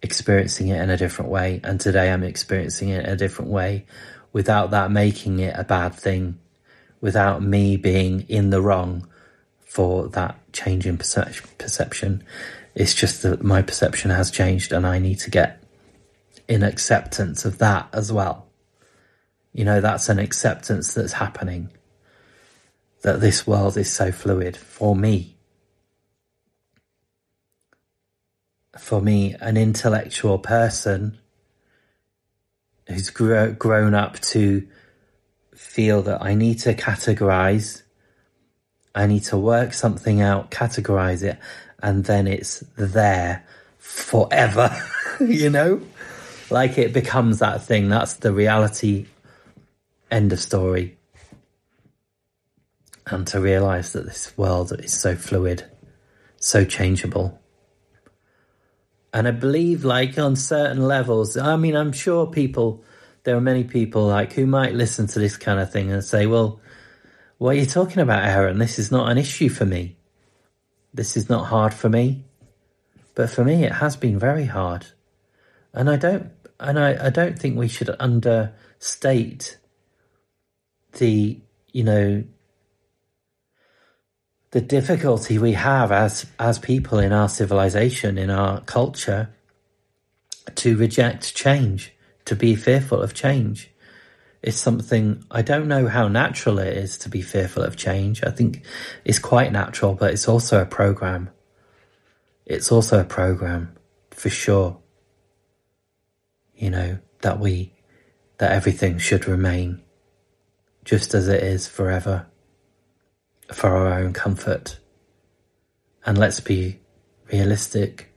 experiencing 0.03 0.69
it 0.69 0.81
in 0.81 0.91
a 0.91 0.97
different 0.97 1.31
way 1.31 1.61
and 1.63 1.81
today 1.81 2.13
I'm 2.13 2.25
experiencing 2.25 2.89
it 2.89 3.05
in 3.05 3.11
a 3.11 3.17
different 3.17 3.51
way 3.51 3.87
without 4.33 4.71
that 4.73 4.91
making 4.91 5.39
it 5.39 5.55
a 5.57 5.65
bad 5.65 5.95
thing, 5.95 6.39
without 7.01 7.43
me 7.43 7.77
being 7.77 8.23
in 8.29 8.51
the 8.51 8.61
wrong 8.61 9.07
for 9.65 10.09
that 10.09 10.39
change 10.53 10.87
in 10.87 10.97
perception. 10.97 12.25
It's 12.75 12.95
just 12.95 13.23
that 13.23 13.43
my 13.43 13.63
perception 13.63 14.11
has 14.11 14.31
changed 14.31 14.73
and 14.73 14.87
I 14.87 14.99
need 14.99 15.19
to 15.21 15.31
get 15.31 15.63
in 16.49 16.63
acceptance 16.63 17.45
of 17.45 17.59
that 17.59 17.89
as 17.93 18.13
well. 18.13 18.47
You 19.53 19.65
know, 19.65 19.81
that's 19.81 20.09
an 20.09 20.19
acceptance 20.19 20.95
that's 20.95 21.15
happening 21.15 21.71
that 23.03 23.21
this 23.21 23.47
world 23.47 23.77
is 23.77 23.93
so 23.93 24.13
fluid 24.13 24.57
for 24.57 24.95
me. 24.97 25.37
For 28.79 29.01
me, 29.01 29.35
an 29.41 29.57
intellectual 29.57 30.39
person 30.39 31.19
who's 32.87 33.11
grow, 33.11 33.53
grown 33.53 33.95
up 33.95 34.19
to 34.21 34.67
feel 35.57 36.03
that 36.03 36.23
I 36.23 36.35
need 36.35 36.59
to 36.61 36.75
categorize, 36.75 37.83
I 38.95 39.07
need 39.07 39.25
to 39.25 39.37
work 39.37 39.73
something 39.73 40.21
out, 40.21 40.51
categorize 40.51 41.23
it, 41.23 41.39
and 41.83 42.05
then 42.05 42.27
it's 42.27 42.61
there 42.77 43.45
forever, 43.79 44.75
you 45.21 45.51
know? 45.51 45.81
Like 46.51 46.79
it 46.79 46.93
becomes 46.93 47.41
that 47.41 47.63
thing. 47.63 47.89
That's 47.89 48.15
the 48.15 48.33
reality. 48.33 49.07
End 50.11 50.33
of 50.33 50.41
story 50.41 50.97
and 53.07 53.27
to 53.29 53.41
realize 53.41 53.93
that 53.93 54.05
this 54.05 54.37
world 54.37 54.73
is 54.81 54.93
so 54.93 55.15
fluid, 55.15 55.65
so 56.39 56.65
changeable. 56.65 57.41
And 59.13 59.29
I 59.29 59.31
believe, 59.31 59.85
like, 59.85 60.19
on 60.19 60.37
certain 60.37 60.83
levels, 60.83 61.37
I 61.37 61.57
mean, 61.57 61.77
I'm 61.77 61.93
sure 61.93 62.27
people, 62.27 62.85
there 63.27 63.37
are 63.37 63.41
many 63.41 63.65
people, 63.65 64.07
like, 64.07 64.33
who 64.35 64.47
might 64.47 64.73
listen 64.73 65.09
to 65.09 65.19
this 65.19 65.37
kind 65.37 65.59
of 65.59 65.73
thing 65.73 65.91
and 65.91 66.05
say, 66.05 66.27
well, 66.27 66.61
what 67.39 67.57
are 67.57 67.59
you 67.59 67.67
talking 67.67 67.99
about, 67.99 68.25
Aaron? 68.25 68.59
This 68.59 68.79
is 68.79 68.93
not 68.93 69.11
an 69.11 69.19
issue 69.19 69.49
for 69.49 69.67
me. 69.67 69.97
This 70.95 71.17
is 71.17 71.29
not 71.29 71.47
hard 71.47 71.75
for 71.75 71.89
me. 71.89 72.25
But 73.17 73.29
for 73.29 73.45
me, 73.45 73.65
it 73.65 73.73
has 73.73 73.97
been 73.97 74.17
very 74.17 74.45
hard. 74.45 74.87
And 75.73 75.91
I 75.91 75.97
don't, 75.97 76.31
and 76.61 76.79
I, 76.79 77.07
I 77.07 77.11
don't 77.11 77.37
think 77.37 77.59
we 77.59 77.67
should 77.67 77.91
understate 77.99 79.59
the, 80.93 81.41
you 81.73 81.83
know, 81.83 82.23
the 84.53 84.61
difficulty 84.61 85.37
we 85.37 85.53
have 85.55 85.91
as 85.91 86.27
as 86.39 86.61
people 86.61 87.01
in 87.01 87.13
our 87.13 87.29
civilization, 87.29 88.19
in 88.19 88.31
our 88.31 88.61
culture, 88.61 89.31
to 90.55 90.77
reject 90.77 91.35
change, 91.35 91.93
to 92.27 92.37
be 92.37 92.55
fearful 92.55 93.03
of 93.03 93.15
change. 93.15 93.71
Is 94.43 94.57
something 94.57 95.25
I 95.31 95.43
don't 95.43 95.67
know 95.67 95.89
how 95.89 96.07
natural 96.07 96.59
it 96.61 96.77
is 96.77 96.99
to 96.99 97.09
be 97.09 97.23
fearful 97.23 97.65
of 97.65 97.77
change. 97.77 98.23
I 98.23 98.31
think 98.31 98.63
it's 99.05 99.19
quite 99.19 99.51
natural, 99.51 99.95
but 99.95 100.13
it's 100.13 100.29
also 100.29 100.61
a 100.61 100.67
program. 100.67 101.31
It's 102.45 102.71
also 102.71 103.01
a 103.01 103.05
program 103.05 103.75
for 104.11 104.31
sure. 104.31 104.79
You 106.55 106.71
know, 106.71 106.99
that 107.23 107.41
we, 107.41 107.73
that 108.39 108.53
everything 108.53 108.99
should 108.99 109.27
remain 109.27 109.83
just 110.85 111.13
as 111.15 111.27
it 111.27 111.43
is 111.43 111.67
forever 111.67 112.27
for 113.53 113.77
our 113.77 113.99
own 114.01 114.13
comfort. 114.13 114.79
And 116.05 116.17
let's 116.17 116.41
be 116.41 116.79
realistic. 117.33 118.15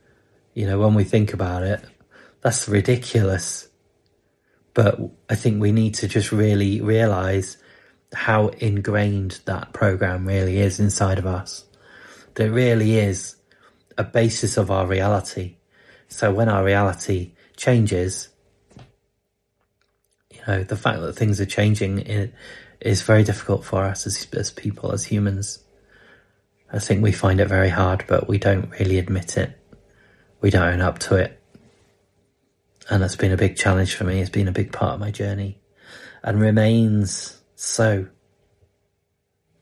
You 0.54 0.66
know, 0.66 0.78
when 0.78 0.94
we 0.94 1.04
think 1.04 1.32
about 1.32 1.64
it, 1.64 1.84
that's 2.40 2.68
ridiculous. 2.68 3.69
But 4.74 5.00
I 5.28 5.34
think 5.34 5.60
we 5.60 5.72
need 5.72 5.94
to 5.94 6.08
just 6.08 6.32
really 6.32 6.80
realize 6.80 7.56
how 8.12 8.48
ingrained 8.48 9.40
that 9.44 9.72
program 9.72 10.26
really 10.26 10.58
is 10.58 10.80
inside 10.80 11.18
of 11.18 11.26
us. 11.26 11.64
That 12.34 12.50
really 12.50 12.98
is 12.98 13.36
a 13.98 14.04
basis 14.04 14.56
of 14.56 14.70
our 14.70 14.86
reality. 14.86 15.56
So 16.08 16.32
when 16.32 16.48
our 16.48 16.64
reality 16.64 17.32
changes, 17.56 18.28
you 20.32 20.40
know, 20.46 20.62
the 20.64 20.76
fact 20.76 21.00
that 21.00 21.14
things 21.14 21.40
are 21.40 21.46
changing 21.46 21.98
is 22.80 23.02
very 23.02 23.24
difficult 23.24 23.64
for 23.64 23.84
us 23.84 24.06
as, 24.06 24.26
as 24.32 24.50
people, 24.50 24.92
as 24.92 25.04
humans. 25.04 25.62
I 26.72 26.78
think 26.78 27.02
we 27.02 27.12
find 27.12 27.40
it 27.40 27.48
very 27.48 27.68
hard, 27.68 28.04
but 28.06 28.28
we 28.28 28.38
don't 28.38 28.70
really 28.78 28.98
admit 28.98 29.36
it. 29.36 29.56
We 30.40 30.50
don't 30.50 30.74
own 30.74 30.80
up 30.80 30.98
to 31.00 31.16
it. 31.16 31.39
And 32.90 33.02
that's 33.02 33.16
been 33.16 33.32
a 33.32 33.36
big 33.36 33.56
challenge 33.56 33.94
for 33.94 34.04
me. 34.04 34.20
It's 34.20 34.30
been 34.30 34.48
a 34.48 34.52
big 34.52 34.72
part 34.72 34.94
of 34.94 35.00
my 35.00 35.12
journey 35.12 35.60
and 36.24 36.40
remains 36.40 37.40
so. 37.54 38.08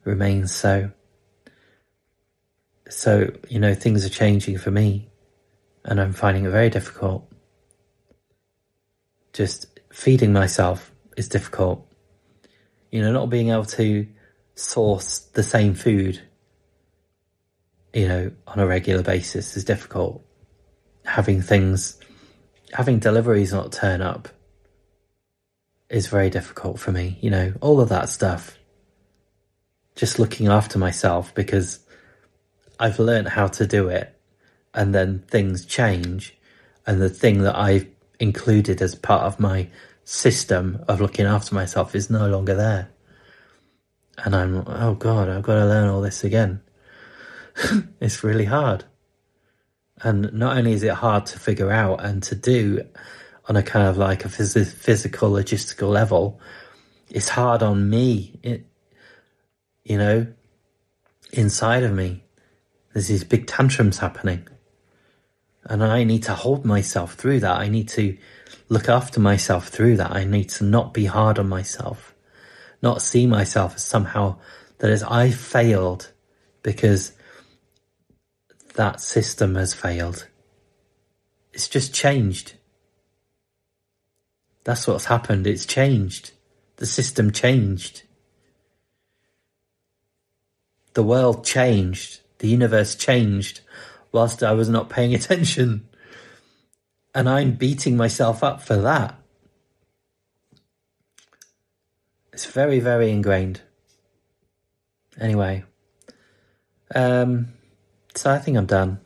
Remains 0.04 0.54
so. 0.54 0.90
So, 2.88 3.30
you 3.50 3.60
know, 3.60 3.74
things 3.74 4.06
are 4.06 4.10
changing 4.10 4.56
for 4.56 4.70
me 4.70 5.10
and 5.84 6.00
I'm 6.00 6.14
finding 6.14 6.46
it 6.46 6.50
very 6.50 6.70
difficult. 6.70 7.30
Just 9.34 9.78
feeding 9.92 10.32
myself 10.32 10.90
is 11.18 11.28
difficult. 11.28 11.86
You 12.90 13.02
know, 13.02 13.12
not 13.12 13.28
being 13.28 13.50
able 13.50 13.66
to 13.66 14.06
source 14.54 15.18
the 15.18 15.42
same 15.42 15.74
food, 15.74 16.20
you 17.92 18.08
know, 18.08 18.30
on 18.46 18.58
a 18.58 18.66
regular 18.66 19.02
basis 19.02 19.54
is 19.56 19.64
difficult. 19.64 20.24
Having 21.04 21.42
things, 21.42 21.98
having 22.72 22.98
deliveries 22.98 23.52
not 23.52 23.72
turn 23.72 24.02
up 24.02 24.28
is 25.88 26.06
very 26.06 26.30
difficult 26.30 26.78
for 26.78 26.92
me, 26.92 27.18
you 27.20 27.30
know, 27.30 27.54
all 27.60 27.80
of 27.80 27.88
that 27.88 28.08
stuff. 28.08 28.58
Just 29.94 30.18
looking 30.18 30.48
after 30.48 30.78
myself 30.78 31.34
because 31.34 31.80
I've 32.78 32.98
learned 32.98 33.28
how 33.28 33.48
to 33.48 33.66
do 33.66 33.88
it 33.88 34.14
and 34.74 34.94
then 34.94 35.24
things 35.28 35.64
change 35.64 36.36
and 36.86 37.00
the 37.00 37.10
thing 37.10 37.42
that 37.42 37.56
I've 37.56 37.86
included 38.20 38.80
as 38.80 38.94
part 38.94 39.22
of 39.22 39.40
my 39.40 39.68
system 40.04 40.84
of 40.88 41.00
looking 41.00 41.26
after 41.26 41.54
myself 41.54 41.94
is 41.94 42.10
no 42.10 42.28
longer 42.28 42.54
there. 42.54 42.88
And 44.24 44.34
I'm, 44.34 44.64
oh 44.66 44.94
God, 44.94 45.28
I've 45.28 45.42
got 45.42 45.54
to 45.54 45.66
learn 45.66 45.88
all 45.88 46.00
this 46.00 46.24
again. 46.24 46.60
it's 48.00 48.24
really 48.24 48.46
hard. 48.46 48.84
And 50.02 50.32
not 50.32 50.56
only 50.56 50.72
is 50.72 50.82
it 50.82 50.92
hard 50.92 51.26
to 51.26 51.38
figure 51.38 51.70
out 51.70 52.04
and 52.04 52.22
to 52.24 52.34
do 52.34 52.84
on 53.48 53.56
a 53.56 53.62
kind 53.62 53.86
of 53.86 53.96
like 53.96 54.24
a 54.24 54.28
phys- 54.28 54.72
physical, 54.72 55.30
logistical 55.30 55.88
level, 55.90 56.40
it's 57.10 57.28
hard 57.28 57.62
on 57.62 57.88
me, 57.88 58.38
it, 58.42 58.66
you 59.84 59.98
know, 59.98 60.26
inside 61.32 61.82
of 61.82 61.92
me. 61.92 62.22
There's 62.92 63.08
these 63.08 63.24
big 63.24 63.46
tantrums 63.46 63.98
happening. 63.98 64.46
And 65.64 65.84
I 65.84 66.04
need 66.04 66.22
to 66.24 66.34
hold 66.34 66.64
myself 66.64 67.14
through 67.14 67.40
that. 67.40 67.58
I 67.58 67.68
need 67.68 67.88
to 67.90 68.16
look 68.68 68.88
after 68.88 69.20
myself 69.20 69.68
through 69.68 69.96
that. 69.96 70.12
I 70.12 70.24
need 70.24 70.48
to 70.50 70.64
not 70.64 70.94
be 70.94 71.06
hard 71.06 71.38
on 71.38 71.48
myself, 71.48 72.14
not 72.82 73.02
see 73.02 73.26
myself 73.26 73.74
as 73.76 73.84
somehow 73.84 74.36
that 74.78 74.90
as 74.90 75.02
I 75.02 75.30
failed 75.30 76.12
because 76.62 77.12
that 78.78 79.00
system 79.00 79.56
has 79.56 79.74
failed. 79.74 80.28
It's 81.52 81.66
just 81.66 81.92
changed. 81.92 82.52
That's 84.62 84.86
what's 84.86 85.06
happened. 85.06 85.48
It's 85.48 85.66
changed. 85.66 86.30
The 86.76 86.86
system 86.86 87.32
changed. 87.32 88.04
The 90.94 91.02
world 91.02 91.44
changed. 91.44 92.20
The 92.38 92.46
universe 92.46 92.94
changed 92.94 93.62
whilst 94.12 94.44
I 94.44 94.52
was 94.52 94.68
not 94.68 94.88
paying 94.88 95.12
attention. 95.20 95.88
And 97.12 97.28
I'm 97.28 97.56
beating 97.56 97.96
myself 97.96 98.44
up 98.44 98.62
for 98.62 98.76
that. 98.76 99.18
It's 102.32 102.46
very, 102.46 102.78
very 102.78 103.10
ingrained. 103.10 103.60
Anyway, 105.18 105.64
um, 106.94 107.57
so 108.18 108.30
I 108.30 108.38
think 108.38 108.56
I'm 108.56 108.66
done. 108.66 109.00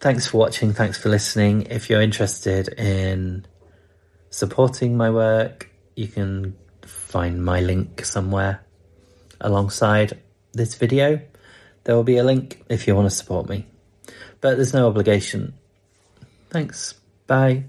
Thanks 0.00 0.26
for 0.26 0.38
watching. 0.38 0.72
Thanks 0.72 0.98
for 0.98 1.08
listening. 1.08 1.62
If 1.62 1.88
you're 1.88 2.02
interested 2.02 2.68
in 2.68 3.46
supporting 4.30 4.96
my 4.96 5.10
work, 5.10 5.70
you 5.94 6.08
can 6.08 6.56
find 6.82 7.44
my 7.44 7.60
link 7.60 8.04
somewhere 8.04 8.60
alongside 9.40 10.18
this 10.52 10.74
video. 10.74 11.20
There 11.84 11.94
will 11.94 12.04
be 12.04 12.16
a 12.16 12.24
link 12.24 12.62
if 12.68 12.86
you 12.86 12.94
want 12.94 13.08
to 13.08 13.14
support 13.14 13.48
me 13.48 13.66
but 14.42 14.56
there's 14.56 14.74
no 14.74 14.88
obligation. 14.88 15.54
Thanks. 16.50 16.94
Bye. 17.26 17.64